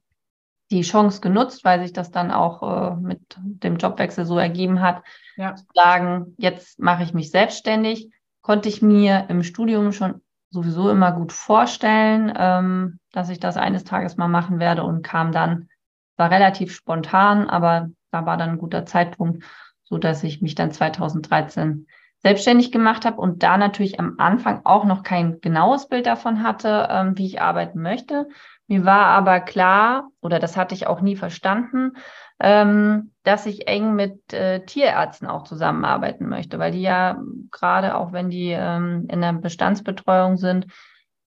die 0.73 0.83
Chance 0.83 1.21
genutzt, 1.21 1.65
weil 1.65 1.81
sich 1.81 1.93
das 1.93 2.11
dann 2.11 2.33
auch 2.33 2.63
äh, 2.63 2.97
mit 2.97 3.21
dem 3.39 3.77
Jobwechsel 3.77 4.27
so 4.27 4.39
ergeben 4.39 4.81
hat, 4.81 5.03
ja. 5.37 5.55
zu 5.55 5.65
sagen, 5.73 6.35
jetzt 6.37 6.81
mache 6.81 7.05
ich 7.05 7.15
mich 7.15 7.31
selbstständig, 7.31 8.11
konnte 8.49 8.71
ich 8.71 8.81
mir 8.81 9.27
im 9.29 9.43
Studium 9.43 9.93
schon 9.93 10.23
sowieso 10.49 10.89
immer 10.89 11.13
gut 11.13 11.35
vorstellen, 11.35 12.33
ähm, 12.35 12.99
dass 13.13 13.29
ich 13.29 13.41
das 13.41 13.59
eines 13.59 13.85
Tages 13.85 14.17
mal 14.17 14.29
machen 14.29 14.59
werde 14.59 14.85
und 14.85 15.03
kam 15.03 15.33
dann, 15.33 15.69
war 16.17 16.31
relativ 16.31 16.75
spontan, 16.75 17.47
aber 17.51 17.91
da 18.11 18.25
war 18.25 18.39
dann 18.39 18.53
ein 18.53 18.59
guter 18.59 18.87
Zeitpunkt, 18.87 19.45
so 19.85 19.99
dass 19.99 20.25
ich 20.25 20.41
mich 20.41 20.55
dann 20.55 20.73
2013 20.73 21.89
selbstständig 22.23 22.73
gemacht 22.73 23.05
habe 23.05 23.21
und 23.21 23.43
da 23.43 23.59
natürlich 23.59 24.01
am 24.01 24.15
Anfang 24.17 24.63
auch 24.65 24.87
noch 24.87 25.03
kein 25.03 25.43
genaues 25.43 25.87
Bild 25.87 26.07
davon 26.07 26.43
hatte, 26.43 26.89
ähm, 26.91 27.19
wie 27.19 27.27
ich 27.27 27.43
arbeiten 27.43 27.83
möchte. 27.83 28.31
Mir 28.67 28.87
war 28.87 29.09
aber 29.09 29.41
klar, 29.41 30.09
oder 30.23 30.39
das 30.39 30.57
hatte 30.57 30.75
ich 30.75 30.87
auch 30.87 31.03
nie 31.03 31.17
verstanden, 31.17 31.99
ähm, 32.41 33.13
dass 33.25 33.47
ich 33.47 33.69
eng 33.69 33.95
mit 33.95 34.33
äh, 34.33 34.65
Tierärzten 34.65 35.27
auch 35.27 35.45
zusammenarbeiten 35.45 36.29
möchte, 36.29 36.59
weil 36.59 36.73
die 36.73 36.83
ja 36.83 37.21
gerade 37.51 37.97
auch 37.97 38.13
wenn 38.13 38.31
die 38.31 38.51
ähm, 38.51 39.07
in 39.11 39.21
der 39.21 39.33
Bestandsbetreuung 39.33 40.37
sind, 40.37 40.67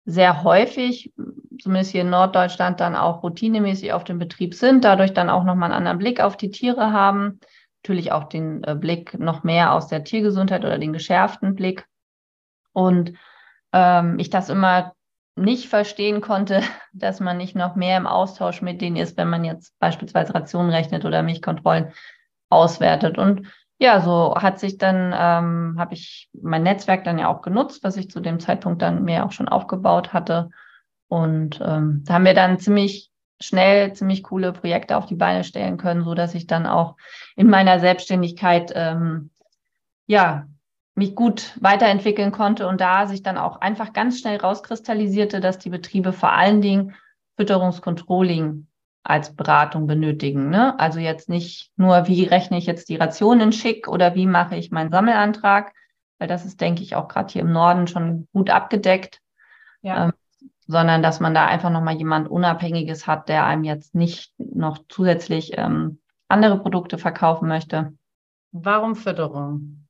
sehr 0.07 0.43
häufig, 0.45 1.13
zumindest 1.61 1.93
hier 1.93 2.03
in 2.03 2.11
Norddeutschland, 2.11 2.81
dann 2.81 2.95
auch 2.95 3.23
routinemäßig 3.23 3.93
auf 3.93 4.05
dem 4.05 4.19
Betrieb 4.19 4.55
sind, 4.55 4.85
dadurch 4.85 5.15
dann 5.15 5.31
auch 5.31 5.45
nochmal 5.45 5.71
einen 5.71 5.79
anderen 5.79 5.99
Blick 5.99 6.21
auf 6.21 6.37
die 6.37 6.51
Tiere 6.51 6.93
haben, 6.93 7.41
natürlich 7.83 8.13
auch 8.13 8.25
den 8.25 8.63
äh, 8.65 8.75
Blick 8.75 9.19
noch 9.19 9.45
mehr 9.45 9.73
aus 9.73 9.89
der 9.89 10.05
Tiergesundheit 10.05 10.65
oder 10.65 10.79
den 10.79 10.93
geschärften 10.93 11.55
Blick. 11.55 11.87
Und 12.73 13.15
ähm, 13.73 14.19
ich 14.19 14.31
das 14.31 14.51
immer 14.51 14.95
nicht 15.37 15.69
verstehen 15.69 16.21
konnte, 16.21 16.63
dass 16.93 17.21
man 17.21 17.37
nicht 17.37 17.57
noch 17.57 17.75
mehr 17.75 17.97
im 17.97 18.07
Austausch 18.07 18.63
mit 18.63 18.81
denen 18.81 18.97
ist, 18.97 19.17
wenn 19.17 19.29
man 19.29 19.45
jetzt 19.45 19.79
beispielsweise 19.79 20.35
Rationen 20.35 20.71
rechnet 20.71 21.05
oder 21.05 21.23
Milchkontrollen 21.23 21.93
auswertet. 22.51 23.19
Und 23.19 23.49
ja, 23.79 24.01
so 24.01 24.35
hat 24.37 24.61
sich 24.61 24.79
dann, 24.79 25.13
ähm, 25.17 25.77
habe 25.79 25.95
ich 25.95 26.29
mein 26.33 26.63
Netzwerk 26.63 27.05
dann 27.05 27.19
ja 27.19 27.29
auch 27.29 27.43
genutzt, 27.43 27.83
was 27.83 27.97
ich 27.97 28.11
zu 28.11 28.21
dem 28.21 28.39
Zeitpunkt 28.39 28.83
dann 28.83 29.05
mir 29.05 29.25
auch 29.25 29.33
schon 29.33 29.49
aufgebaut 29.49 30.13
hatte. 30.13 30.51
Und 31.09 31.61
ähm, 31.65 32.03
da 32.05 32.15
haben 32.15 32.25
wir 32.25 32.35
dann 32.35 32.59
ziemlich 32.59 33.11
schnell 33.41 33.93
ziemlich 33.93 34.23
coole 34.23 34.53
Projekte 34.53 34.97
auf 34.97 35.07
die 35.07 35.17
Beine 35.17 35.45
stellen 35.45 35.77
können, 35.77 36.05
so 36.05 36.15
dass 36.15 36.35
ich 36.35 36.47
dann 36.47 36.67
auch 36.67 36.97
in 37.37 37.49
meiner 37.49 37.81
Selbstständigkeit 37.81 38.73
ähm, 38.75 39.31
ja 40.07 40.47
mich 40.95 41.15
gut 41.15 41.57
weiterentwickeln 41.61 42.31
konnte 42.31 42.69
und 42.69 42.81
da 42.81 43.07
sich 43.07 43.23
dann 43.23 43.37
auch 43.39 43.61
einfach 43.61 43.93
ganz 43.93 44.21
schnell 44.21 44.39
rauskristallisierte, 44.39 45.41
dass 45.41 45.59
die 45.59 45.71
Betriebe 45.71 46.13
vor 46.13 46.33
allen 46.33 46.61
Dingen 46.61 46.95
Fütterungskontrolling 47.37 48.69
als 49.03 49.35
Beratung 49.35 49.87
benötigen. 49.87 50.51
Ne? 50.51 50.79
Also 50.79 51.01
jetzt 51.01 51.29
nicht 51.29 51.71
nur, 51.77 52.07
wie 52.07 52.25
rechne 52.25 52.57
ich 52.59 52.67
jetzt 52.67 52.89
die 52.89 52.97
Rationen 52.97 53.53
schick 53.53 53.89
oder 53.89 54.15
wie 54.15 54.27
mache 54.27 54.57
ich 54.57 54.71
meinen 54.71 54.91
Sammelantrag, 54.91 55.73
weil 56.19 56.29
das 56.29 56.45
ist, 56.47 56.61
denke 56.61 56.83
ich, 56.83 56.97
auch 56.97 57.09
gerade 57.09 57.33
hier 57.33 57.43
im 57.43 57.53
Norden 57.53 57.87
schon 57.87 58.29
gut 58.33 58.51
abgedeckt. 58.51 59.21
Ja. 59.83 60.07
Ähm, 60.07 60.13
sondern 60.67 61.03
dass 61.03 61.21
man 61.21 61.35
da 61.35 61.47
einfach 61.47 61.69
nochmal 61.69 61.97
jemand 61.97 62.29
Unabhängiges 62.29 63.07
hat, 63.07 63.29
der 63.29 63.45
einem 63.45 63.65
jetzt 63.65 63.95
nicht 63.95 64.33
noch 64.39 64.79
zusätzlich 64.89 65.59
ähm, 65.59 66.01
andere 66.29 66.59
Produkte 66.59 66.97
verkaufen 66.97 67.49
möchte. 67.49 67.93
Warum 68.53 68.97
Fütterung? 68.97 69.84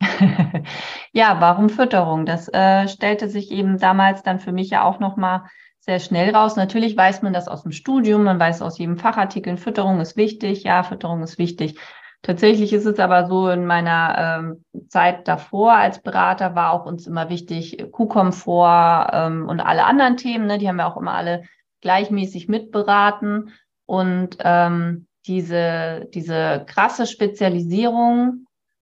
ja, 1.12 1.40
warum 1.40 1.68
Fütterung? 1.68 2.26
Das 2.26 2.48
äh, 2.52 2.88
stellte 2.88 3.28
sich 3.28 3.50
eben 3.50 3.78
damals 3.78 4.22
dann 4.22 4.40
für 4.40 4.52
mich 4.52 4.70
ja 4.70 4.84
auch 4.84 5.00
nochmal 5.00 5.44
sehr 5.80 6.00
schnell 6.00 6.34
raus. 6.34 6.56
Natürlich 6.56 6.96
weiß 6.96 7.22
man 7.22 7.32
das 7.32 7.48
aus 7.48 7.62
dem 7.62 7.72
Studium, 7.72 8.24
man 8.24 8.38
weiß 8.38 8.62
aus 8.62 8.78
jedem 8.78 8.98
Fachartikel, 8.98 9.56
Fütterung 9.56 10.00
ist 10.00 10.16
wichtig, 10.16 10.64
ja, 10.64 10.82
Fütterung 10.82 11.22
ist 11.22 11.38
wichtig. 11.38 11.78
Tatsächlich 12.22 12.72
ist 12.72 12.86
es 12.86 12.98
aber 12.98 13.26
so, 13.26 13.48
in 13.48 13.66
meiner 13.66 14.40
ähm, 14.40 14.64
Zeit 14.88 15.28
davor 15.28 15.74
als 15.74 16.02
Berater 16.02 16.56
war 16.56 16.72
auch 16.72 16.84
uns 16.84 17.06
immer 17.06 17.28
wichtig, 17.28 17.86
Kuhkomfort 17.92 19.10
ähm, 19.12 19.48
und 19.48 19.60
alle 19.60 19.84
anderen 19.84 20.16
Themen, 20.16 20.46
ne, 20.46 20.58
die 20.58 20.68
haben 20.68 20.76
wir 20.76 20.88
auch 20.88 20.96
immer 20.96 21.14
alle 21.14 21.44
gleichmäßig 21.82 22.48
mitberaten. 22.48 23.52
Und 23.86 24.38
ähm, 24.40 25.06
diese, 25.26 26.08
diese 26.12 26.64
krasse 26.66 27.06
Spezialisierung 27.06 28.45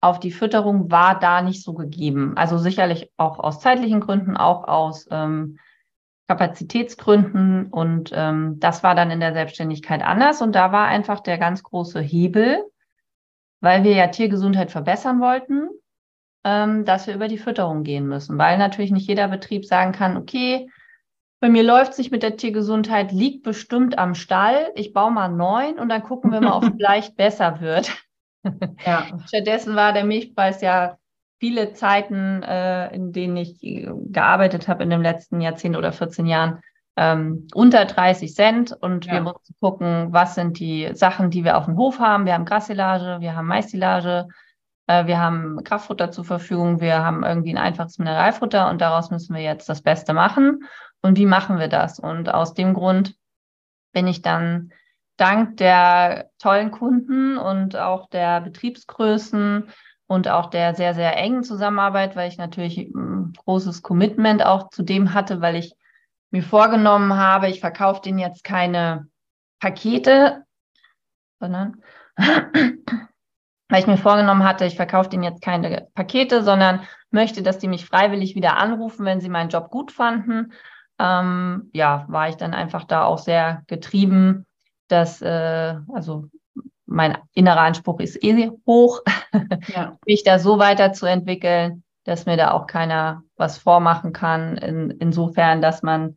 auf 0.00 0.20
die 0.20 0.30
Fütterung 0.30 0.90
war 0.90 1.18
da 1.18 1.42
nicht 1.42 1.62
so 1.62 1.74
gegeben. 1.74 2.34
Also 2.36 2.58
sicherlich 2.58 3.10
auch 3.16 3.38
aus 3.38 3.60
zeitlichen 3.60 4.00
Gründen, 4.00 4.36
auch 4.36 4.68
aus 4.68 5.08
ähm, 5.10 5.58
Kapazitätsgründen. 6.28 7.66
Und 7.66 8.10
ähm, 8.14 8.58
das 8.60 8.82
war 8.82 8.94
dann 8.94 9.10
in 9.10 9.20
der 9.20 9.32
Selbstständigkeit 9.32 10.02
anders. 10.02 10.42
Und 10.42 10.54
da 10.54 10.72
war 10.72 10.86
einfach 10.86 11.20
der 11.20 11.38
ganz 11.38 11.62
große 11.62 12.00
Hebel, 12.00 12.64
weil 13.60 13.84
wir 13.84 13.92
ja 13.92 14.08
Tiergesundheit 14.08 14.70
verbessern 14.70 15.20
wollten, 15.20 15.68
ähm, 16.44 16.84
dass 16.84 17.06
wir 17.06 17.14
über 17.14 17.28
die 17.28 17.38
Fütterung 17.38 17.82
gehen 17.82 18.06
müssen. 18.06 18.38
Weil 18.38 18.58
natürlich 18.58 18.90
nicht 18.90 19.08
jeder 19.08 19.28
Betrieb 19.28 19.64
sagen 19.64 19.92
kann, 19.92 20.16
okay, 20.16 20.68
bei 21.40 21.48
mir 21.48 21.62
läuft 21.62 21.94
sich 21.94 22.10
mit 22.10 22.22
der 22.22 22.36
Tiergesundheit, 22.36 23.12
liegt 23.12 23.42
bestimmt 23.42 23.98
am 23.98 24.14
Stall. 24.14 24.72
Ich 24.74 24.92
baue 24.92 25.10
mal 25.10 25.28
neun 25.28 25.78
und 25.78 25.88
dann 25.88 26.02
gucken 26.02 26.32
wir 26.32 26.40
mal, 26.40 26.56
ob 26.56 26.64
es 26.64 26.70
vielleicht 26.76 27.16
besser 27.16 27.60
wird. 27.60 28.05
Ja. 28.84 29.06
Stattdessen 29.26 29.76
war 29.76 29.92
der 29.92 30.04
Milchpreis 30.04 30.60
ja 30.60 30.96
viele 31.38 31.72
Zeiten, 31.72 32.42
äh, 32.42 32.94
in 32.94 33.12
denen 33.12 33.36
ich 33.36 33.58
gearbeitet 33.60 34.68
habe 34.68 34.82
in 34.82 34.90
dem 34.90 35.02
letzten 35.02 35.40
Jahrzehnt 35.40 35.76
oder 35.76 35.92
14 35.92 36.26
Jahren, 36.26 36.60
ähm, 36.96 37.46
unter 37.54 37.84
30 37.84 38.34
Cent. 38.34 38.72
Und 38.72 39.06
ja. 39.06 39.14
wir 39.14 39.20
mussten 39.20 39.54
gucken, 39.60 40.08
was 40.12 40.34
sind 40.34 40.58
die 40.58 40.90
Sachen, 40.94 41.30
die 41.30 41.44
wir 41.44 41.58
auf 41.58 41.66
dem 41.66 41.76
Hof 41.76 41.98
haben. 41.98 42.24
Wir 42.24 42.34
haben 42.34 42.46
Grassilage, 42.46 43.20
wir 43.20 43.36
haben 43.36 43.46
Maissilage, 43.46 44.28
äh, 44.86 45.06
wir 45.06 45.20
haben 45.20 45.62
Kraftfutter 45.62 46.10
zur 46.10 46.24
Verfügung, 46.24 46.80
wir 46.80 47.04
haben 47.04 47.22
irgendwie 47.22 47.50
ein 47.50 47.58
einfaches 47.58 47.98
Mineralfutter 47.98 48.70
und 48.70 48.80
daraus 48.80 49.10
müssen 49.10 49.34
wir 49.34 49.42
jetzt 49.42 49.68
das 49.68 49.82
Beste 49.82 50.14
machen. 50.14 50.64
Und 51.02 51.18
wie 51.18 51.26
machen 51.26 51.58
wir 51.58 51.68
das? 51.68 51.98
Und 51.98 52.32
aus 52.32 52.54
dem 52.54 52.72
Grund 52.72 53.14
bin 53.92 54.06
ich 54.06 54.22
dann 54.22 54.72
dank 55.16 55.56
der 55.56 56.30
tollen 56.38 56.70
Kunden 56.70 57.38
und 57.38 57.76
auch 57.76 58.08
der 58.08 58.40
Betriebsgrößen 58.40 59.70
und 60.06 60.28
auch 60.28 60.50
der 60.50 60.74
sehr, 60.74 60.94
sehr 60.94 61.16
engen 61.16 61.42
Zusammenarbeit, 61.42 62.16
weil 62.16 62.28
ich 62.28 62.38
natürlich 62.38 62.78
ein 62.78 63.32
großes 63.44 63.82
Commitment 63.82 64.44
auch 64.44 64.70
zu 64.70 64.82
dem 64.82 65.14
hatte, 65.14 65.40
weil 65.40 65.56
ich 65.56 65.74
mir 66.30 66.42
vorgenommen 66.42 67.16
habe, 67.16 67.48
ich 67.48 67.60
verkaufe 67.60 68.02
denen 68.02 68.18
jetzt 68.18 68.44
keine 68.44 69.08
Pakete, 69.60 70.44
sondern 71.40 71.82
weil 72.16 73.80
ich 73.80 73.86
mir 73.86 73.96
vorgenommen 73.96 74.44
hatte, 74.44 74.64
ich 74.64 74.76
verkaufe 74.76 75.08
denen 75.08 75.24
jetzt 75.24 75.42
keine 75.42 75.88
Pakete, 75.94 76.42
sondern 76.42 76.82
möchte, 77.10 77.42
dass 77.42 77.58
die 77.58 77.68
mich 77.68 77.86
freiwillig 77.86 78.34
wieder 78.34 78.56
anrufen, 78.56 79.04
wenn 79.04 79.20
sie 79.20 79.28
meinen 79.28 79.50
Job 79.50 79.70
gut 79.70 79.90
fanden. 79.90 80.52
Ähm, 80.98 81.70
ja, 81.72 82.04
war 82.08 82.28
ich 82.28 82.36
dann 82.36 82.54
einfach 82.54 82.84
da 82.84 83.04
auch 83.04 83.18
sehr 83.18 83.62
getrieben, 83.66 84.46
dass, 84.88 85.22
äh, 85.22 85.74
also 85.92 86.28
mein 86.86 87.18
innerer 87.34 87.60
Anspruch 87.60 88.00
ist 88.00 88.22
eh 88.22 88.50
hoch, 88.66 89.02
ja. 89.74 89.96
mich 90.06 90.22
da 90.24 90.38
so 90.38 90.58
weiterzuentwickeln, 90.58 91.82
dass 92.04 92.26
mir 92.26 92.36
da 92.36 92.52
auch 92.52 92.66
keiner 92.66 93.22
was 93.36 93.58
vormachen 93.58 94.12
kann. 94.12 94.56
In, 94.56 94.90
insofern, 94.90 95.60
dass 95.60 95.82
man 95.82 96.16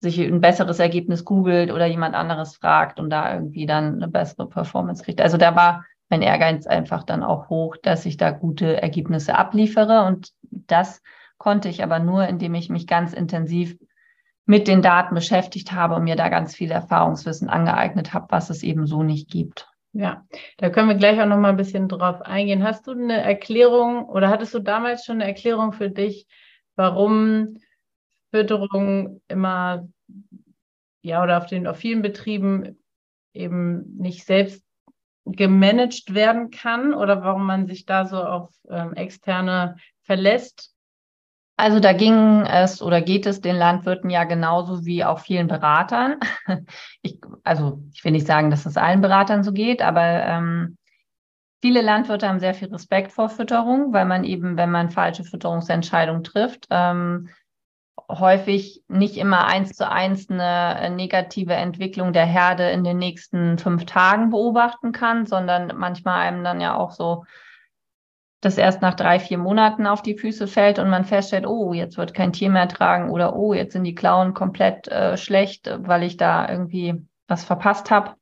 sich 0.00 0.18
ein 0.20 0.40
besseres 0.40 0.78
Ergebnis 0.78 1.24
googelt 1.24 1.70
oder 1.70 1.86
jemand 1.86 2.14
anderes 2.14 2.56
fragt 2.56 2.98
und 3.00 3.10
da 3.10 3.34
irgendwie 3.34 3.66
dann 3.66 3.96
eine 3.96 4.08
bessere 4.08 4.48
Performance 4.48 5.02
kriegt. 5.02 5.20
Also 5.20 5.36
da 5.36 5.56
war 5.56 5.84
mein 6.08 6.22
Ehrgeiz 6.22 6.66
einfach 6.66 7.02
dann 7.02 7.22
auch 7.22 7.48
hoch, 7.48 7.76
dass 7.82 8.06
ich 8.06 8.16
da 8.16 8.30
gute 8.30 8.80
Ergebnisse 8.80 9.36
abliefere. 9.36 10.04
Und 10.04 10.32
das 10.50 11.02
konnte 11.38 11.68
ich 11.68 11.82
aber 11.82 11.98
nur, 11.98 12.26
indem 12.26 12.54
ich 12.54 12.70
mich 12.70 12.86
ganz 12.86 13.12
intensiv 13.12 13.76
mit 14.46 14.68
den 14.68 14.80
Daten 14.80 15.14
beschäftigt 15.14 15.72
habe 15.72 15.96
und 15.96 16.04
mir 16.04 16.16
da 16.16 16.28
ganz 16.28 16.54
viel 16.54 16.70
Erfahrungswissen 16.70 17.48
angeeignet 17.48 18.14
habe, 18.14 18.26
was 18.30 18.48
es 18.48 18.62
eben 18.62 18.86
so 18.86 19.02
nicht 19.02 19.28
gibt. 19.28 19.68
Ja, 19.92 20.24
da 20.58 20.70
können 20.70 20.88
wir 20.88 20.96
gleich 20.96 21.20
auch 21.20 21.26
noch 21.26 21.38
mal 21.38 21.50
ein 21.50 21.56
bisschen 21.56 21.88
drauf 21.88 22.22
eingehen. 22.22 22.62
Hast 22.62 22.86
du 22.86 22.92
eine 22.92 23.20
Erklärung 23.20 24.06
oder 24.06 24.28
hattest 24.28 24.54
du 24.54 24.60
damals 24.60 25.04
schon 25.04 25.16
eine 25.16 25.26
Erklärung 25.26 25.72
für 25.72 25.90
dich, 25.90 26.26
warum 26.76 27.56
Fütterung 28.30 29.20
immer, 29.28 29.88
ja, 31.02 31.22
oder 31.22 31.38
auf 31.38 31.46
den, 31.46 31.66
auf 31.66 31.78
vielen 31.78 32.02
Betrieben 32.02 32.78
eben 33.32 33.96
nicht 33.96 34.24
selbst 34.24 34.64
gemanagt 35.24 36.14
werden 36.14 36.50
kann 36.50 36.94
oder 36.94 37.22
warum 37.22 37.46
man 37.46 37.66
sich 37.66 37.84
da 37.84 38.04
so 38.04 38.22
auf 38.22 38.50
ähm, 38.68 38.92
externe 38.94 39.76
verlässt? 40.02 40.75
Also 41.58 41.80
da 41.80 41.94
ging 41.94 42.42
es 42.42 42.82
oder 42.82 43.00
geht 43.00 43.24
es 43.24 43.40
den 43.40 43.56
Landwirten 43.56 44.10
ja 44.10 44.24
genauso 44.24 44.84
wie 44.84 45.04
auch 45.04 45.20
vielen 45.20 45.48
Beratern. 45.48 46.16
Ich, 47.02 47.20
also 47.44 47.80
ich 47.92 48.04
will 48.04 48.12
nicht 48.12 48.26
sagen, 48.26 48.50
dass 48.50 48.66
es 48.66 48.76
allen 48.76 49.00
Beratern 49.00 49.44
so 49.44 49.52
geht, 49.52 49.80
aber 49.80 50.02
ähm, 50.02 50.76
viele 51.62 51.80
Landwirte 51.82 52.28
haben 52.28 52.40
sehr 52.40 52.54
viel 52.54 52.68
Respekt 52.68 53.12
vor 53.12 53.28
Fütterung, 53.28 53.92
weil 53.92 54.06
man 54.06 54.24
eben, 54.24 54.56
wenn 54.56 54.72
man 54.72 54.90
falsche 54.90 55.22
Fütterungsentscheidungen 55.22 56.24
trifft, 56.24 56.66
ähm, 56.70 57.28
häufig 58.08 58.82
nicht 58.88 59.16
immer 59.16 59.46
eins 59.46 59.72
zu 59.72 59.88
eins 59.88 60.28
eine 60.28 60.90
negative 60.90 61.54
Entwicklung 61.54 62.12
der 62.12 62.26
Herde 62.26 62.70
in 62.70 62.84
den 62.84 62.98
nächsten 62.98 63.58
fünf 63.58 63.84
Tagen 63.86 64.30
beobachten 64.30 64.92
kann, 64.92 65.26
sondern 65.26 65.72
manchmal 65.76 66.20
einem 66.20 66.44
dann 66.44 66.60
ja 66.60 66.74
auch 66.76 66.90
so 66.90 67.24
das 68.40 68.58
erst 68.58 68.82
nach 68.82 68.94
drei, 68.94 69.18
vier 69.18 69.38
Monaten 69.38 69.86
auf 69.86 70.02
die 70.02 70.16
Füße 70.16 70.46
fällt 70.46 70.78
und 70.78 70.90
man 70.90 71.04
feststellt, 71.04 71.46
oh, 71.46 71.72
jetzt 71.72 71.96
wird 71.96 72.14
kein 72.14 72.32
Tier 72.32 72.50
mehr 72.50 72.68
tragen 72.68 73.10
oder 73.10 73.34
oh, 73.34 73.54
jetzt 73.54 73.72
sind 73.72 73.84
die 73.84 73.94
Klauen 73.94 74.34
komplett 74.34 74.88
äh, 74.88 75.16
schlecht, 75.16 75.70
weil 75.82 76.02
ich 76.02 76.16
da 76.16 76.48
irgendwie 76.48 77.06
was 77.28 77.44
verpasst 77.44 77.90
habe. 77.90 78.14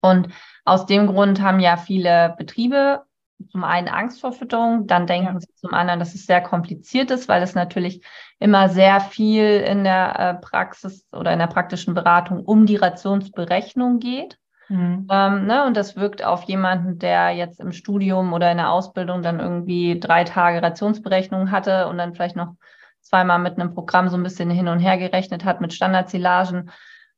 Und 0.00 0.28
aus 0.64 0.86
dem 0.86 1.06
Grund 1.06 1.40
haben 1.40 1.60
ja 1.60 1.76
viele 1.76 2.34
Betriebe 2.38 3.02
zum 3.50 3.64
einen 3.64 3.88
Angst 3.88 4.20
vor 4.20 4.32
Fütterung, 4.32 4.86
dann 4.86 5.06
denken 5.06 5.34
ja. 5.34 5.40
sie 5.40 5.54
zum 5.56 5.74
anderen, 5.74 6.00
dass 6.00 6.14
es 6.14 6.26
sehr 6.26 6.40
kompliziert 6.40 7.10
ist, 7.10 7.28
weil 7.28 7.42
es 7.42 7.54
natürlich 7.54 8.02
immer 8.38 8.68
sehr 8.68 9.00
viel 9.00 9.60
in 9.60 9.84
der 9.84 10.18
äh, 10.18 10.34
Praxis 10.34 11.06
oder 11.12 11.32
in 11.32 11.38
der 11.38 11.46
praktischen 11.46 11.94
Beratung 11.94 12.44
um 12.44 12.66
die 12.66 12.76
Rationsberechnung 12.76 13.98
geht. 13.98 14.38
Mhm. 14.68 15.06
Ähm, 15.10 15.46
ne? 15.46 15.64
Und 15.64 15.76
das 15.76 15.96
wirkt 15.96 16.24
auf 16.24 16.42
jemanden, 16.44 16.98
der 16.98 17.30
jetzt 17.30 17.60
im 17.60 17.72
Studium 17.72 18.32
oder 18.32 18.50
in 18.50 18.58
der 18.58 18.70
Ausbildung 18.70 19.22
dann 19.22 19.40
irgendwie 19.40 19.98
drei 20.00 20.24
Tage 20.24 20.62
Rationsberechnung 20.62 21.50
hatte 21.50 21.86
und 21.88 21.98
dann 21.98 22.14
vielleicht 22.14 22.36
noch 22.36 22.54
zweimal 23.00 23.38
mit 23.38 23.58
einem 23.58 23.72
Programm 23.72 24.08
so 24.08 24.16
ein 24.16 24.22
bisschen 24.22 24.50
hin 24.50 24.68
und 24.68 24.80
her 24.80 24.98
gerechnet 24.98 25.44
hat 25.44 25.60
mit 25.60 25.72
Standardzillagen, 25.72 26.70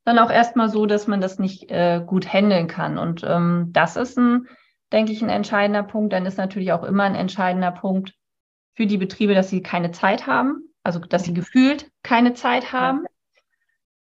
dann 0.05 0.19
auch 0.19 0.31
erstmal 0.31 0.69
so, 0.69 0.87
dass 0.87 1.07
man 1.07 1.21
das 1.21 1.39
nicht 1.39 1.71
äh, 1.71 2.03
gut 2.05 2.33
handeln 2.33 2.67
kann. 2.67 2.99
Und 2.99 3.25
ähm, 3.27 3.71
das 3.73 3.97
ist 3.97 4.19
ein, 4.19 4.47
denke 4.93 5.13
ich, 5.13 5.23
ein 5.23 5.31
entscheidender 5.31 5.83
Punkt. 5.83 6.13
Dann 6.13 6.27
ist 6.27 6.39
natürlich 6.39 6.73
auch 6.73 6.83
immer 6.83 7.05
ein 7.05 7.15
entscheidender 7.15 7.71
Punkt 7.71 8.15
für 8.75 8.87
die 8.87 8.99
Betriebe, 8.99 9.35
dass 9.35 9.51
sie 9.51 9.63
keine 9.63 9.91
Zeit 9.91 10.27
haben, 10.27 10.63
also 10.83 10.99
dass 11.01 11.25
sie 11.25 11.35
gefühlt 11.35 11.91
keine 12.03 12.35
Zeit 12.35 12.73
haben. 12.73 13.05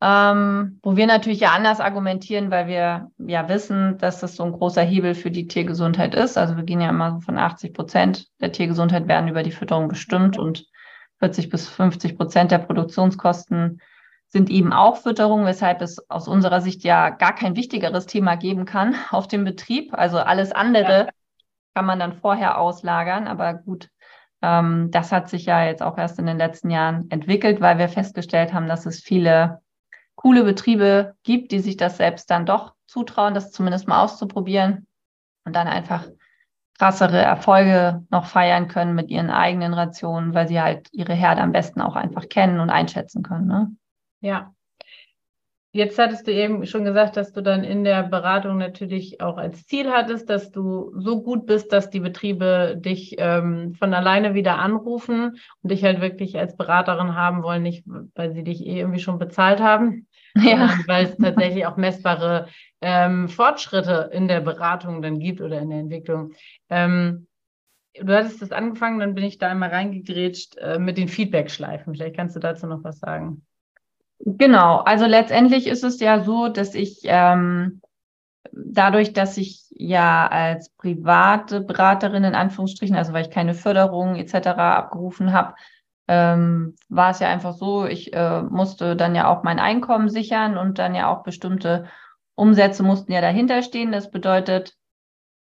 Ähm, 0.02 0.80
wo 0.82 0.96
wir 0.96 1.08
natürlich 1.08 1.42
ja 1.42 1.50
anders 1.52 1.82
argumentieren, 1.82 2.52
weil 2.52 2.68
wir 2.68 3.12
ja 3.18 3.50
wissen, 3.50 3.98
dass 3.98 4.22
das 4.22 4.38
so 4.38 4.44
ein 4.44 4.54
großer 4.54 4.82
Hebel 4.82 5.14
für 5.14 5.30
die 5.30 5.48
Tiergesundheit 5.48 6.16
ist. 6.16 6.38
Also 6.38 6.56
wir 6.56 6.64
gehen 6.64 6.80
ja 6.80 6.90
immer 6.90 7.12
so 7.12 7.20
von 7.20 7.38
80 7.38 7.74
Prozent 7.74 8.28
der 8.40 8.54
Tiergesundheit 8.54 9.10
werden 9.10 9.28
über 9.28 9.44
die 9.44 9.52
Fütterung 9.52 9.90
bestimmt 9.90 10.40
und 10.40 10.66
40 11.20 11.50
bis 11.50 11.68
50 11.68 12.18
Prozent 12.18 12.52
der 12.52 12.60
Produktionskosten 12.60 13.82
sind 14.30 14.50
eben 14.50 14.72
auch 14.72 14.98
Fütterung, 14.98 15.46
weshalb 15.46 15.82
es 15.82 16.10
aus 16.10 16.28
unserer 16.28 16.62
Sicht 16.62 16.84
ja 16.84 17.10
gar 17.10 17.34
kein 17.34 17.56
wichtigeres 17.56 18.06
Thema 18.06 18.36
geben 18.36 18.66
kann 18.66 18.96
auf 19.12 19.28
dem 19.28 19.44
Betrieb. 19.44 19.94
Also 19.94 20.20
alles 20.20 20.52
andere 20.54 21.10
kann 21.76 21.86
man 21.86 22.00
dann 22.00 22.14
vorher 22.14 22.58
auslagern. 22.58 23.28
Aber 23.28 23.54
gut, 23.54 23.90
ähm, 24.42 24.92
das 24.92 25.12
hat 25.12 25.30
sich 25.30 25.46
ja 25.46 25.66
jetzt 25.66 25.82
auch 25.82 25.98
erst 25.98 26.20
in 26.20 26.26
den 26.26 26.38
letzten 26.38 26.70
Jahren 26.70 27.10
entwickelt, 27.10 27.60
weil 27.60 27.80
wir 27.80 27.90
festgestellt 27.90 28.54
haben, 28.54 28.68
dass 28.68 28.86
es 28.86 29.02
viele 29.02 29.62
coole 30.20 30.44
Betriebe 30.44 31.16
gibt, 31.24 31.54
die 31.54 31.60
sich 31.60 31.78
das 31.78 31.96
selbst 31.96 32.30
dann 32.30 32.46
doch 32.46 32.74
zutrauen, 32.88 33.34
das 33.34 33.54
zumindest 33.54 33.88
mal 33.88 34.04
auszuprobieren 34.04 34.86
und 35.46 35.56
dann 35.56 35.68
einfach 35.68 36.06
krassere 36.78 37.20
Erfolge 37.20 38.06
noch 38.10 38.26
feiern 38.26 38.68
können 38.68 38.96
mit 38.96 39.10
ihren 39.10 39.30
eigenen 39.30 39.74
Rationen, 39.74 40.34
weil 40.34 40.50
sie 40.50 40.60
halt 40.60 40.90
ihre 40.92 41.14
Herde 41.14 41.42
am 41.42 41.54
besten 41.54 41.80
auch 41.80 41.96
einfach 41.96 42.28
kennen 42.28 42.60
und 42.60 42.70
einschätzen 42.70 43.24
können. 43.24 43.48
Ne? 43.48 43.72
Ja. 44.20 44.54
Jetzt 45.72 46.00
hattest 46.00 46.28
du 46.28 46.34
eben 46.34 46.66
schon 46.66 46.84
gesagt, 46.84 47.16
dass 47.16 47.32
du 47.32 47.42
dann 47.42 47.64
in 47.64 47.86
der 47.86 48.04
Beratung 48.04 48.58
natürlich 48.58 49.22
auch 49.22 49.38
als 49.38 49.68
Ziel 49.68 49.90
hattest, 49.90 50.30
dass 50.30 50.52
du 50.52 50.92
so 50.98 51.22
gut 51.22 51.46
bist, 51.46 51.72
dass 51.72 51.90
die 51.90 52.00
Betriebe 52.02 52.76
dich 52.78 53.16
ähm, 53.20 53.76
von 53.76 53.94
alleine 53.94 54.34
wieder 54.34 54.58
anrufen 54.58 55.38
und 55.62 55.72
dich 55.72 55.84
halt 55.86 56.02
wirklich 56.02 56.38
als 56.38 56.58
Beraterin 56.58 57.16
haben 57.16 57.44
wollen, 57.44 57.64
nicht 57.64 57.86
weil 58.16 58.34
sie 58.34 58.44
dich 58.44 58.66
eh 58.66 58.80
irgendwie 58.80 59.00
schon 59.00 59.20
bezahlt 59.20 59.62
haben, 59.62 60.08
ja. 60.44 60.78
weil 60.88 61.06
es 61.06 61.18
tatsächlich 61.18 61.66
auch 61.66 61.78
messbare 61.78 62.48
ähm, 62.82 63.28
Fortschritte 63.28 64.10
in 64.14 64.28
der 64.28 64.42
Beratung 64.42 65.02
dann 65.02 65.20
gibt 65.20 65.42
oder 65.42 65.60
in 65.60 65.70
der 65.70 65.80
Entwicklung. 65.80 66.34
Ähm, 66.70 67.28
du 68.00 68.16
hattest 68.16 68.42
das 68.42 68.52
angefangen, 68.52 69.00
dann 69.00 69.16
bin 69.16 69.24
ich 69.24 69.38
da 69.38 69.50
einmal 69.50 69.70
reingegrätscht 69.70 70.58
äh, 70.58 70.80
mit 70.80 70.98
den 70.98 71.08
Feedback-Schleifen. 71.08 71.94
Vielleicht 71.94 72.16
kannst 72.16 72.36
du 72.36 72.40
dazu 72.40 72.68
noch 72.68 72.84
was 72.84 73.00
sagen. 73.00 73.46
Genau, 74.20 74.80
also 74.80 75.06
letztendlich 75.06 75.68
ist 75.68 75.84
es 75.84 76.00
ja 76.00 76.24
so, 76.24 76.50
dass 76.50 76.76
ich 76.76 77.02
ähm, 77.06 77.82
dadurch, 78.52 79.14
dass 79.14 79.38
ich 79.38 79.66
ja 79.72 80.28
als 80.28 80.70
private 80.72 81.62
Beraterin 81.62 82.26
in 82.26 82.36
Anführungsstrichen, 82.36 82.96
also 82.96 83.14
weil 83.14 83.26
ich 83.26 83.32
keine 83.32 83.54
Förderung 83.54 84.16
etc. 84.16 84.48
abgerufen 84.48 85.32
habe, 85.32 85.56
ähm, 86.10 86.76
war 86.90 87.12
es 87.12 87.20
ja 87.20 87.28
einfach 87.30 87.54
so, 87.54 87.86
ich 87.86 88.14
äh, 88.14 88.42
musste 88.42 88.96
dann 88.96 89.14
ja 89.14 89.28
auch 89.28 89.44
mein 89.44 89.60
Einkommen 89.60 90.10
sichern 90.10 90.58
und 90.58 90.80
dann 90.80 90.96
ja 90.96 91.08
auch 91.08 91.22
bestimmte 91.22 91.86
Umsätze 92.34 92.82
mussten 92.82 93.12
ja 93.12 93.22
dahinter 93.22 93.62
stehen. 93.62 93.92
Das 93.92 94.10
bedeutet, 94.10 94.74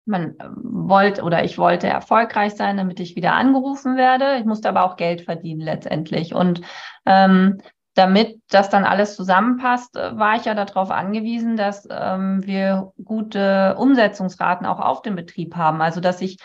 man 0.04 0.38
äh, 0.38 0.48
wollte 0.52 1.22
oder 1.22 1.42
ich 1.42 1.56
wollte 1.56 1.86
erfolgreich 1.86 2.54
sein, 2.54 2.76
damit 2.76 3.00
ich 3.00 3.16
wieder 3.16 3.32
angerufen 3.32 3.96
werde. 3.96 4.36
Ich 4.36 4.44
musste 4.44 4.68
aber 4.68 4.84
auch 4.84 4.96
Geld 4.96 5.22
verdienen 5.22 5.62
letztendlich. 5.62 6.34
Und 6.34 6.60
ähm, 7.06 7.62
damit 7.94 8.42
das 8.50 8.68
dann 8.68 8.84
alles 8.84 9.16
zusammenpasst, 9.16 9.96
äh, 9.96 10.18
war 10.18 10.36
ich 10.36 10.44
ja 10.44 10.52
darauf 10.52 10.90
angewiesen, 10.90 11.56
dass 11.56 11.88
ähm, 11.90 12.44
wir 12.44 12.92
gute 13.02 13.74
Umsetzungsraten 13.78 14.66
auch 14.66 14.80
auf 14.80 15.00
dem 15.00 15.16
Betrieb 15.16 15.56
haben. 15.56 15.80
Also 15.80 16.02
dass 16.02 16.20
ich 16.20 16.38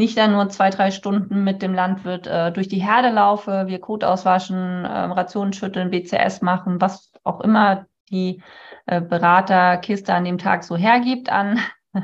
nicht 0.00 0.16
dann 0.16 0.32
nur 0.32 0.48
zwei, 0.48 0.70
drei 0.70 0.90
Stunden 0.90 1.44
mit 1.44 1.60
dem 1.60 1.74
Landwirt 1.74 2.26
äh, 2.26 2.50
durch 2.50 2.68
die 2.68 2.82
Herde 2.82 3.10
laufe, 3.10 3.66
wir 3.66 3.80
Kot 3.80 4.02
auswaschen, 4.02 4.84
äh, 4.84 4.88
Rationen 4.88 5.52
schütteln, 5.52 5.90
BCS 5.90 6.40
machen, 6.40 6.80
was 6.80 7.12
auch 7.22 7.40
immer 7.42 7.86
die 8.10 8.42
äh, 8.86 9.02
Beraterkiste 9.02 10.14
an 10.14 10.24
dem 10.24 10.38
Tag 10.38 10.64
so 10.64 10.74
hergibt 10.74 11.30
an, 11.30 11.60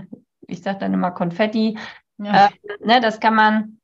ich 0.47 0.63
sage 0.63 0.79
dann 0.79 0.93
immer 0.93 1.11
Konfetti. 1.11 1.79
Ja. 2.19 2.47
Äh, 2.47 2.51
ne, 2.85 3.01
das 3.01 3.19
kann 3.19 3.35
man, 3.35 3.81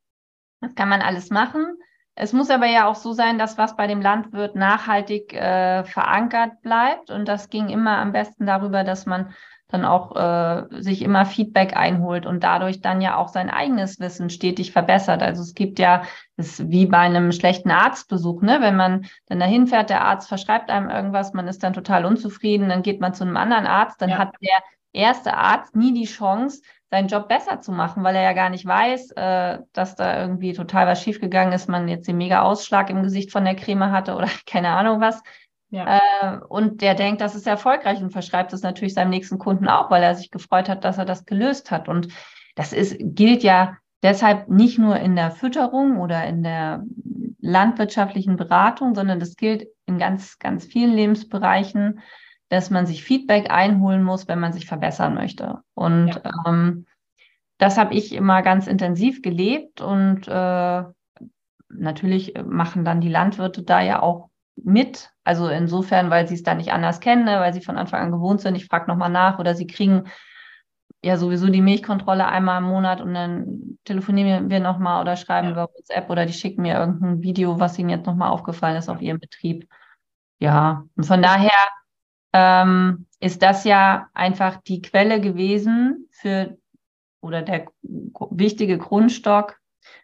das 0.60 0.74
kann 0.74 0.90
man 0.90 1.00
alles 1.00 1.30
machen. 1.30 1.78
Es 2.14 2.34
muss 2.34 2.50
aber 2.50 2.66
ja 2.66 2.86
auch 2.86 2.94
so 2.94 3.14
sein, 3.14 3.38
dass 3.38 3.56
was 3.56 3.76
bei 3.76 3.86
dem 3.86 4.02
Landwirt 4.02 4.56
nachhaltig 4.56 5.32
äh, 5.32 5.84
verankert 5.84 6.60
bleibt. 6.60 7.10
Und 7.10 7.26
das 7.26 7.48
ging 7.48 7.70
immer 7.70 7.96
am 7.96 8.12
besten 8.12 8.44
darüber, 8.44 8.84
dass 8.84 9.06
man 9.06 9.32
dann 9.72 9.84
auch 9.84 10.14
äh, 10.14 10.82
sich 10.82 11.02
immer 11.02 11.24
Feedback 11.24 11.76
einholt 11.76 12.26
und 12.26 12.44
dadurch 12.44 12.80
dann 12.80 13.00
ja 13.00 13.16
auch 13.16 13.28
sein 13.28 13.50
eigenes 13.50 13.98
Wissen 14.00 14.30
stetig 14.30 14.70
verbessert. 14.72 15.22
Also 15.22 15.42
es 15.42 15.54
gibt 15.54 15.78
ja, 15.78 16.02
das 16.36 16.60
ist 16.60 16.70
wie 16.70 16.86
bei 16.86 16.98
einem 16.98 17.32
schlechten 17.32 17.70
Arztbesuch, 17.70 18.42
ne? 18.42 18.58
Wenn 18.60 18.76
man 18.76 19.06
dann 19.26 19.40
dahin 19.40 19.66
fährt, 19.66 19.90
der 19.90 20.04
Arzt 20.04 20.28
verschreibt 20.28 20.70
einem 20.70 20.90
irgendwas, 20.90 21.32
man 21.32 21.48
ist 21.48 21.62
dann 21.62 21.72
total 21.72 22.04
unzufrieden, 22.04 22.68
dann 22.68 22.82
geht 22.82 23.00
man 23.00 23.14
zu 23.14 23.24
einem 23.24 23.36
anderen 23.36 23.66
Arzt, 23.66 24.02
dann 24.02 24.10
ja. 24.10 24.18
hat 24.18 24.34
der 24.42 24.58
erste 24.92 25.34
Arzt 25.34 25.74
nie 25.74 25.94
die 25.94 26.04
Chance, 26.04 26.60
seinen 26.90 27.08
Job 27.08 27.26
besser 27.26 27.62
zu 27.62 27.72
machen, 27.72 28.04
weil 28.04 28.14
er 28.14 28.22
ja 28.22 28.34
gar 28.34 28.50
nicht 28.50 28.66
weiß, 28.66 29.12
äh, 29.12 29.60
dass 29.72 29.96
da 29.96 30.20
irgendwie 30.20 30.52
total 30.52 30.86
was 30.86 31.02
schiefgegangen 31.02 31.54
ist, 31.54 31.66
man 31.66 31.88
jetzt 31.88 32.06
den 32.06 32.18
mega 32.18 32.42
Ausschlag 32.42 32.90
im 32.90 33.02
Gesicht 33.02 33.32
von 33.32 33.46
der 33.46 33.56
Creme 33.56 33.90
hatte 33.90 34.14
oder 34.14 34.28
keine 34.46 34.68
Ahnung 34.68 35.00
was. 35.00 35.22
Ja. 35.72 36.00
Äh, 36.20 36.38
und 36.48 36.82
der 36.82 36.94
denkt, 36.94 37.22
das 37.22 37.34
ist 37.34 37.46
erfolgreich 37.46 38.02
und 38.02 38.10
verschreibt 38.10 38.52
es 38.52 38.62
natürlich 38.62 38.92
seinem 38.92 39.08
nächsten 39.08 39.38
Kunden 39.38 39.68
auch, 39.68 39.90
weil 39.90 40.02
er 40.02 40.14
sich 40.14 40.30
gefreut 40.30 40.68
hat, 40.68 40.84
dass 40.84 40.98
er 40.98 41.06
das 41.06 41.24
gelöst 41.24 41.70
hat. 41.70 41.88
Und 41.88 42.08
das 42.54 42.74
ist, 42.74 42.96
gilt 43.00 43.42
ja 43.42 43.78
deshalb 44.02 44.48
nicht 44.50 44.78
nur 44.78 44.98
in 44.98 45.16
der 45.16 45.30
Fütterung 45.30 45.98
oder 45.98 46.26
in 46.26 46.42
der 46.42 46.84
landwirtschaftlichen 47.40 48.36
Beratung, 48.36 48.94
sondern 48.94 49.18
das 49.18 49.34
gilt 49.36 49.66
in 49.86 49.98
ganz, 49.98 50.38
ganz 50.38 50.66
vielen 50.66 50.92
Lebensbereichen, 50.92 52.00
dass 52.50 52.68
man 52.68 52.84
sich 52.84 53.02
Feedback 53.02 53.50
einholen 53.50 54.02
muss, 54.02 54.28
wenn 54.28 54.40
man 54.40 54.52
sich 54.52 54.66
verbessern 54.66 55.14
möchte. 55.14 55.60
Und 55.72 56.08
ja. 56.08 56.32
ähm, 56.46 56.84
das 57.56 57.78
habe 57.78 57.94
ich 57.94 58.12
immer 58.12 58.42
ganz 58.42 58.66
intensiv 58.66 59.22
gelebt 59.22 59.80
und 59.80 60.28
äh, 60.28 60.82
natürlich 61.70 62.34
machen 62.44 62.84
dann 62.84 63.00
die 63.00 63.08
Landwirte 63.08 63.62
da 63.62 63.80
ja 63.80 64.02
auch 64.02 64.28
mit. 64.56 65.10
Also 65.24 65.48
insofern, 65.48 66.10
weil 66.10 66.28
sie 66.28 66.34
es 66.34 66.42
da 66.42 66.54
nicht 66.54 66.72
anders 66.72 67.00
kennen, 67.00 67.24
ne, 67.24 67.40
weil 67.40 67.52
sie 67.52 67.60
von 67.60 67.78
Anfang 67.78 68.00
an 68.00 68.12
gewohnt 68.12 68.40
sind. 68.40 68.54
Ich 68.54 68.66
frage 68.66 68.88
nochmal 68.88 69.10
nach 69.10 69.38
oder 69.38 69.54
sie 69.54 69.66
kriegen 69.66 70.04
ja 71.04 71.16
sowieso 71.16 71.48
die 71.48 71.62
Milchkontrolle 71.62 72.26
einmal 72.26 72.62
im 72.62 72.68
Monat 72.68 73.00
und 73.00 73.14
dann 73.14 73.78
telefonieren 73.84 74.50
wir 74.50 74.60
nochmal 74.60 75.00
oder 75.00 75.16
schreiben 75.16 75.48
ja. 75.48 75.52
über 75.52 75.68
WhatsApp 75.74 76.08
oder 76.10 76.26
die 76.26 76.32
schicken 76.32 76.62
mir 76.62 76.78
irgendein 76.78 77.22
Video, 77.22 77.58
was 77.58 77.78
ihnen 77.78 77.88
jetzt 77.88 78.06
nochmal 78.06 78.30
aufgefallen 78.30 78.76
ist 78.76 78.88
auf 78.88 79.00
ihrem 79.00 79.18
Betrieb. 79.18 79.68
Ja, 80.38 80.84
und 80.96 81.04
von 81.04 81.22
daher 81.22 81.50
ähm, 82.32 83.06
ist 83.20 83.42
das 83.42 83.64
ja 83.64 84.08
einfach 84.14 84.60
die 84.62 84.82
Quelle 84.82 85.20
gewesen 85.20 86.08
für 86.10 86.56
oder 87.20 87.42
der 87.42 87.66
wichtige 88.30 88.78
Grundstock 88.78 89.58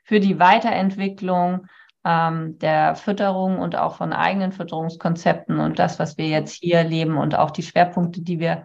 für 0.05 0.21
die 0.21 0.39
Weiterentwicklung 0.39 1.67
ähm, 2.09 2.59
der 2.59 2.95
Fütterung 2.95 3.59
und 3.59 3.77
auch 3.77 3.97
von 3.97 4.15
eigenen 4.15 4.53
Fütterungskonzepten 4.53 5.61
und 5.61 5.79
das, 5.79 5.99
was 5.99 6.17
wir 6.17 6.27
jetzt 6.27 6.55
hier 6.55 6.83
leben 6.83 7.19
und 7.19 7.35
auch 7.35 7.51
die 7.51 7.63
Schwerpunkte, 7.63 8.23
die 8.23 8.41
wir 8.41 8.65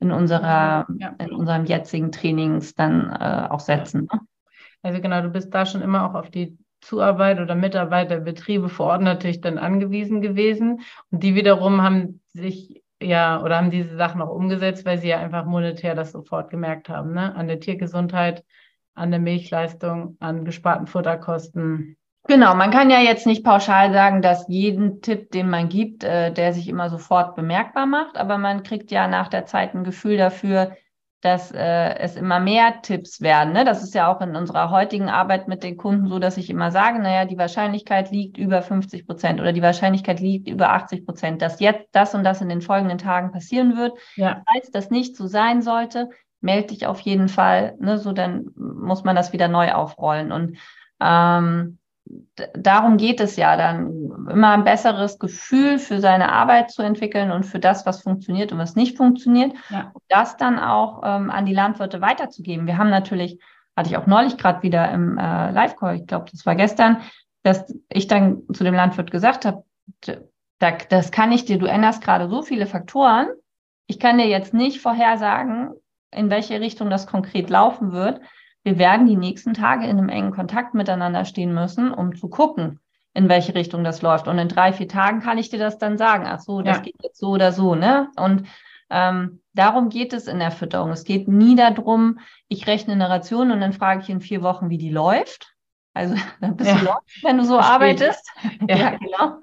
in 0.00 0.10
unserer, 0.10 0.88
ja. 0.98 1.14
in 1.18 1.30
unserem 1.32 1.66
jetzigen 1.66 2.10
Trainings 2.10 2.74
dann 2.74 3.10
äh, 3.10 3.48
auch 3.48 3.60
setzen. 3.60 4.08
Ne? 4.12 4.20
Also 4.82 5.00
genau, 5.00 5.22
du 5.22 5.28
bist 5.28 5.54
da 5.54 5.66
schon 5.66 5.82
immer 5.82 6.10
auch 6.10 6.14
auf 6.14 6.30
die 6.30 6.58
Zuarbeit 6.80 7.38
oder 7.38 7.54
Mitarbeit 7.54 8.10
der 8.10 8.20
Betriebe 8.20 8.68
vor 8.68 8.86
Ort 8.86 9.02
natürlich 9.02 9.40
dann 9.40 9.58
angewiesen 9.58 10.20
gewesen. 10.20 10.80
Und 11.10 11.22
die 11.22 11.36
wiederum 11.36 11.82
haben 11.82 12.20
sich 12.32 12.82
ja 13.00 13.40
oder 13.42 13.58
haben 13.58 13.70
diese 13.70 13.96
Sachen 13.96 14.20
auch 14.20 14.30
umgesetzt, 14.30 14.84
weil 14.84 14.98
sie 14.98 15.08
ja 15.08 15.18
einfach 15.18 15.44
monetär 15.44 15.94
das 15.94 16.10
sofort 16.10 16.50
gemerkt 16.50 16.88
haben, 16.88 17.12
ne? 17.12 17.34
An 17.36 17.46
der 17.46 17.60
Tiergesundheit, 17.60 18.44
an 18.94 19.10
der 19.10 19.20
Milchleistung, 19.20 20.16
an 20.18 20.44
gesparten 20.44 20.86
Futterkosten. 20.86 21.96
Genau, 22.26 22.54
man 22.54 22.70
kann 22.70 22.90
ja 22.90 23.00
jetzt 23.00 23.26
nicht 23.26 23.44
pauschal 23.44 23.92
sagen, 23.92 24.22
dass 24.22 24.46
jeden 24.48 25.00
Tipp, 25.00 25.30
den 25.30 25.48
man 25.48 25.68
gibt, 25.68 26.04
äh, 26.04 26.32
der 26.32 26.52
sich 26.52 26.68
immer 26.68 26.90
sofort 26.90 27.34
bemerkbar 27.34 27.86
macht, 27.86 28.16
aber 28.16 28.38
man 28.38 28.62
kriegt 28.62 28.90
ja 28.90 29.08
nach 29.08 29.28
der 29.28 29.46
Zeit 29.46 29.74
ein 29.74 29.84
Gefühl 29.84 30.16
dafür, 30.16 30.76
dass 31.22 31.52
äh, 31.52 31.98
es 31.98 32.16
immer 32.16 32.40
mehr 32.40 32.80
Tipps 32.82 33.20
werden. 33.20 33.52
Ne? 33.52 33.64
Das 33.64 33.82
ist 33.82 33.94
ja 33.94 34.12
auch 34.12 34.20
in 34.22 34.36
unserer 34.36 34.70
heutigen 34.70 35.10
Arbeit 35.10 35.48
mit 35.48 35.62
den 35.62 35.76
Kunden 35.76 36.08
so, 36.08 36.18
dass 36.18 36.38
ich 36.38 36.48
immer 36.48 36.70
sage, 36.70 36.98
naja, 36.98 37.26
die 37.26 37.36
Wahrscheinlichkeit 37.36 38.10
liegt 38.10 38.38
über 38.38 38.62
50 38.62 39.06
Prozent 39.06 39.40
oder 39.40 39.52
die 39.52 39.62
Wahrscheinlichkeit 39.62 40.20
liegt 40.20 40.48
über 40.48 40.70
80 40.70 41.04
Prozent, 41.04 41.42
dass 41.42 41.60
jetzt 41.60 41.88
das 41.92 42.14
und 42.14 42.24
das 42.24 42.40
in 42.40 42.48
den 42.48 42.62
folgenden 42.62 42.98
Tagen 42.98 43.32
passieren 43.32 43.76
wird. 43.76 43.98
Ja. 44.16 44.42
Falls 44.50 44.70
das 44.70 44.90
nicht 44.90 45.14
so 45.14 45.26
sein 45.26 45.60
sollte, 45.60 46.08
melde 46.40 46.68
dich 46.68 46.86
auf 46.86 47.00
jeden 47.00 47.28
Fall. 47.28 47.76
Ne? 47.80 47.98
So 47.98 48.12
dann 48.12 48.50
muss 48.56 49.04
man 49.04 49.14
das 49.14 49.34
wieder 49.34 49.48
neu 49.48 49.72
aufrollen. 49.72 50.32
Und 50.32 50.56
ähm, 51.00 51.79
darum 52.54 52.96
geht 52.96 53.20
es 53.20 53.36
ja 53.36 53.56
dann, 53.56 53.90
immer 54.30 54.50
ein 54.50 54.64
besseres 54.64 55.18
Gefühl 55.18 55.78
für 55.78 56.00
seine 56.00 56.32
Arbeit 56.32 56.70
zu 56.70 56.82
entwickeln 56.82 57.30
und 57.30 57.44
für 57.44 57.58
das, 57.58 57.86
was 57.86 58.02
funktioniert 58.02 58.52
und 58.52 58.58
was 58.58 58.76
nicht 58.76 58.96
funktioniert. 58.96 59.52
Ja. 59.68 59.90
Und 59.92 60.02
das 60.08 60.36
dann 60.36 60.58
auch 60.58 61.02
ähm, 61.04 61.30
an 61.30 61.46
die 61.46 61.54
Landwirte 61.54 62.00
weiterzugeben. 62.00 62.66
Wir 62.66 62.78
haben 62.78 62.90
natürlich, 62.90 63.40
hatte 63.76 63.90
ich 63.90 63.96
auch 63.96 64.06
neulich 64.06 64.36
gerade 64.36 64.62
wieder 64.62 64.90
im 64.90 65.18
äh, 65.18 65.50
Live-Call, 65.50 65.96
ich 65.96 66.06
glaube, 66.06 66.26
das 66.30 66.46
war 66.46 66.54
gestern, 66.54 66.98
dass 67.42 67.72
ich 67.88 68.06
dann 68.06 68.42
zu 68.52 68.64
dem 68.64 68.74
Landwirt 68.74 69.10
gesagt 69.10 69.44
habe, 69.44 69.64
da, 70.58 70.72
das 70.88 71.10
kann 71.10 71.32
ich 71.32 71.44
dir, 71.44 71.58
du 71.58 71.66
änderst 71.66 72.02
gerade 72.02 72.28
so 72.28 72.42
viele 72.42 72.66
Faktoren. 72.66 73.28
Ich 73.86 73.98
kann 73.98 74.18
dir 74.18 74.26
jetzt 74.26 74.52
nicht 74.52 74.80
vorhersagen, 74.80 75.70
in 76.12 76.30
welche 76.30 76.60
Richtung 76.60 76.90
das 76.90 77.06
konkret 77.06 77.50
laufen 77.50 77.92
wird 77.92 78.20
wir 78.62 78.78
werden 78.78 79.06
die 79.06 79.16
nächsten 79.16 79.54
Tage 79.54 79.84
in 79.84 79.98
einem 79.98 80.08
engen 80.08 80.32
Kontakt 80.32 80.74
miteinander 80.74 81.24
stehen 81.24 81.54
müssen, 81.54 81.92
um 81.92 82.14
zu 82.14 82.28
gucken, 82.28 82.80
in 83.14 83.28
welche 83.28 83.54
Richtung 83.54 83.84
das 83.84 84.02
läuft. 84.02 84.28
Und 84.28 84.38
in 84.38 84.48
drei, 84.48 84.72
vier 84.72 84.88
Tagen 84.88 85.20
kann 85.20 85.38
ich 85.38 85.48
dir 85.48 85.58
das 85.58 85.78
dann 85.78 85.98
sagen. 85.98 86.26
Ach 86.26 86.40
so, 86.40 86.62
das 86.62 86.78
ja. 86.78 86.82
geht 86.82 87.02
jetzt 87.02 87.18
so 87.18 87.28
oder 87.28 87.52
so, 87.52 87.74
ne? 87.74 88.08
Und 88.16 88.46
ähm, 88.90 89.40
darum 89.54 89.88
geht 89.88 90.12
es 90.12 90.26
in 90.26 90.38
der 90.38 90.50
Fütterung. 90.50 90.90
Es 90.90 91.04
geht 91.04 91.28
nie 91.28 91.56
darum, 91.56 92.18
ich 92.48 92.66
rechne 92.66 92.92
eine 92.92 93.08
Ration 93.08 93.50
und 93.50 93.60
dann 93.60 93.72
frage 93.72 94.02
ich 94.02 94.10
in 94.10 94.20
vier 94.20 94.42
Wochen, 94.42 94.68
wie 94.68 94.78
die 94.78 94.90
läuft. 94.90 95.54
Also 95.94 96.14
dann 96.40 96.56
bist 96.56 96.70
ja. 96.70 96.78
du 96.78 96.84
läuft, 96.84 97.24
wenn 97.24 97.38
du 97.38 97.44
so 97.44 97.54
Verstehe. 97.54 97.74
arbeitest. 97.74 98.30
Ja, 98.68 98.76
ja 98.76 98.90
genau. 98.98 99.40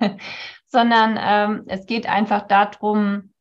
Sondern 0.66 1.18
ähm, 1.20 1.64
es 1.66 1.86
geht 1.86 2.08
einfach 2.08 2.42
darum, 2.42 3.32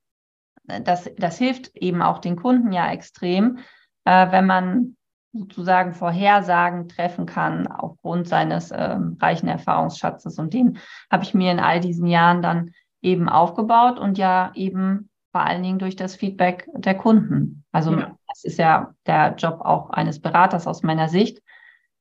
dass 0.63 1.10
das 1.17 1.38
hilft 1.38 1.75
eben 1.75 2.01
auch 2.01 2.19
den 2.19 2.36
Kunden 2.36 2.71
ja 2.71 2.91
extrem, 2.91 3.60
äh, 4.03 4.31
wenn 4.31 4.45
man 4.45 4.97
sozusagen 5.34 5.94
Vorhersagen 5.94 6.89
treffen 6.89 7.26
kann 7.26 7.67
aufgrund 7.67 8.28
seines 8.28 8.72
ähm, 8.72 9.17
reichen 9.22 9.48
Erfahrungsschatzes. 9.48 10.38
Und 10.39 10.54
den 10.54 10.78
habe 11.10 11.24
ich 11.24 11.34
mir 11.34 11.52
in 11.52 11.60
all 11.60 11.80
diesen 11.80 12.08
Jahren 12.08 12.41
dann 12.41 12.72
eben 13.02 13.30
aufgebaut 13.30 14.00
und 14.00 14.17
ja 14.17 14.52
eben 14.56 15.10
vor 15.32 15.41
allen 15.41 15.63
Dingen 15.63 15.80
durch 15.80 15.96
das 15.96 16.15
Feedback 16.15 16.67
der 16.74 16.96
Kunden. 16.96 17.63
Also 17.72 17.94
ja. 17.94 18.17
das 18.28 18.44
ist 18.44 18.60
ja 18.60 18.94
der 19.06 19.36
Job 19.36 19.62
auch 19.62 19.89
eines 19.91 20.20
Beraters 20.20 20.67
aus 20.67 20.84
meiner 20.84 21.08
Sicht. 21.08 21.41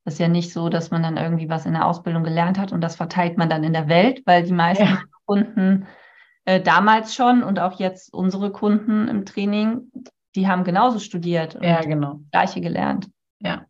Das 0.04 0.14
ist 0.14 0.20
ja 0.20 0.28
nicht 0.28 0.52
so, 0.52 0.68
dass 0.68 0.90
man 0.90 1.02
dann 1.02 1.16
irgendwie 1.16 1.48
was 1.48 1.66
in 1.66 1.74
der 1.74 1.86
Ausbildung 1.86 2.24
gelernt 2.24 2.58
hat 2.58 2.72
und 2.72 2.80
das 2.80 2.96
verteilt 2.96 3.38
man 3.38 3.48
dann 3.48 3.62
in 3.62 3.72
der 3.72 3.88
Welt, 3.88 4.22
weil 4.26 4.42
die 4.42 4.52
meisten 4.52 4.84
ja. 4.84 5.02
Kunden 5.26 5.86
äh, 6.46 6.60
damals 6.60 7.14
schon 7.14 7.42
und 7.42 7.60
auch 7.60 7.78
jetzt 7.78 8.12
unsere 8.12 8.50
Kunden 8.50 9.08
im 9.08 9.24
Training, 9.24 9.92
die 10.34 10.48
haben 10.48 10.64
genauso 10.64 10.98
studiert 10.98 11.54
und 11.54 11.62
ja, 11.62 11.80
genau. 11.82 12.14
das 12.14 12.30
Gleiche 12.30 12.60
gelernt. 12.60 13.08
Ja. 13.40 13.66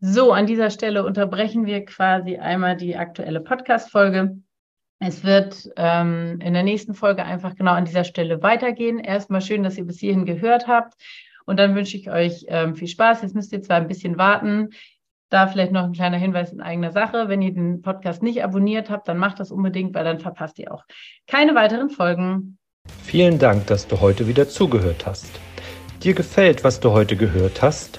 So, 0.00 0.32
an 0.32 0.46
dieser 0.46 0.70
Stelle 0.70 1.04
unterbrechen 1.04 1.66
wir 1.66 1.84
quasi 1.84 2.36
einmal 2.36 2.76
die 2.76 2.96
aktuelle 2.96 3.40
Podcast-Folge. 3.40 4.38
Es 4.98 5.24
wird 5.24 5.70
ähm, 5.76 6.38
in 6.40 6.54
der 6.54 6.62
nächsten 6.62 6.94
Folge 6.94 7.24
einfach 7.24 7.54
genau 7.54 7.72
an 7.72 7.84
dieser 7.84 8.04
Stelle 8.04 8.42
weitergehen. 8.42 8.98
Erstmal 8.98 9.42
schön, 9.42 9.62
dass 9.62 9.76
ihr 9.76 9.84
bis 9.84 10.00
hierhin 10.00 10.24
gehört 10.24 10.66
habt. 10.66 10.94
Und 11.44 11.58
dann 11.58 11.74
wünsche 11.74 11.96
ich 11.96 12.10
euch 12.10 12.44
ähm, 12.48 12.74
viel 12.74 12.88
Spaß. 12.88 13.22
Jetzt 13.22 13.34
müsst 13.34 13.52
ihr 13.52 13.62
zwar 13.62 13.76
ein 13.76 13.88
bisschen 13.88 14.18
warten. 14.18 14.70
Da 15.28 15.46
vielleicht 15.48 15.72
noch 15.72 15.84
ein 15.84 15.92
kleiner 15.92 16.16
Hinweis 16.16 16.52
in 16.52 16.60
eigener 16.60 16.92
Sache. 16.92 17.28
Wenn 17.28 17.42
ihr 17.42 17.52
den 17.52 17.82
Podcast 17.82 18.22
nicht 18.22 18.42
abonniert 18.42 18.90
habt, 18.90 19.06
dann 19.06 19.18
macht 19.18 19.38
das 19.38 19.50
unbedingt, 19.50 19.94
weil 19.94 20.04
dann 20.04 20.18
verpasst 20.18 20.58
ihr 20.58 20.72
auch 20.72 20.84
keine 21.26 21.54
weiteren 21.54 21.90
Folgen. 21.90 22.58
Vielen 23.02 23.38
Dank, 23.38 23.66
dass 23.66 23.86
du 23.86 24.00
heute 24.00 24.26
wieder 24.28 24.48
zugehört 24.48 25.06
hast. 25.06 25.30
Dir 26.02 26.14
gefällt, 26.14 26.64
was 26.64 26.80
du 26.80 26.92
heute 26.92 27.16
gehört 27.16 27.62
hast? 27.62 27.98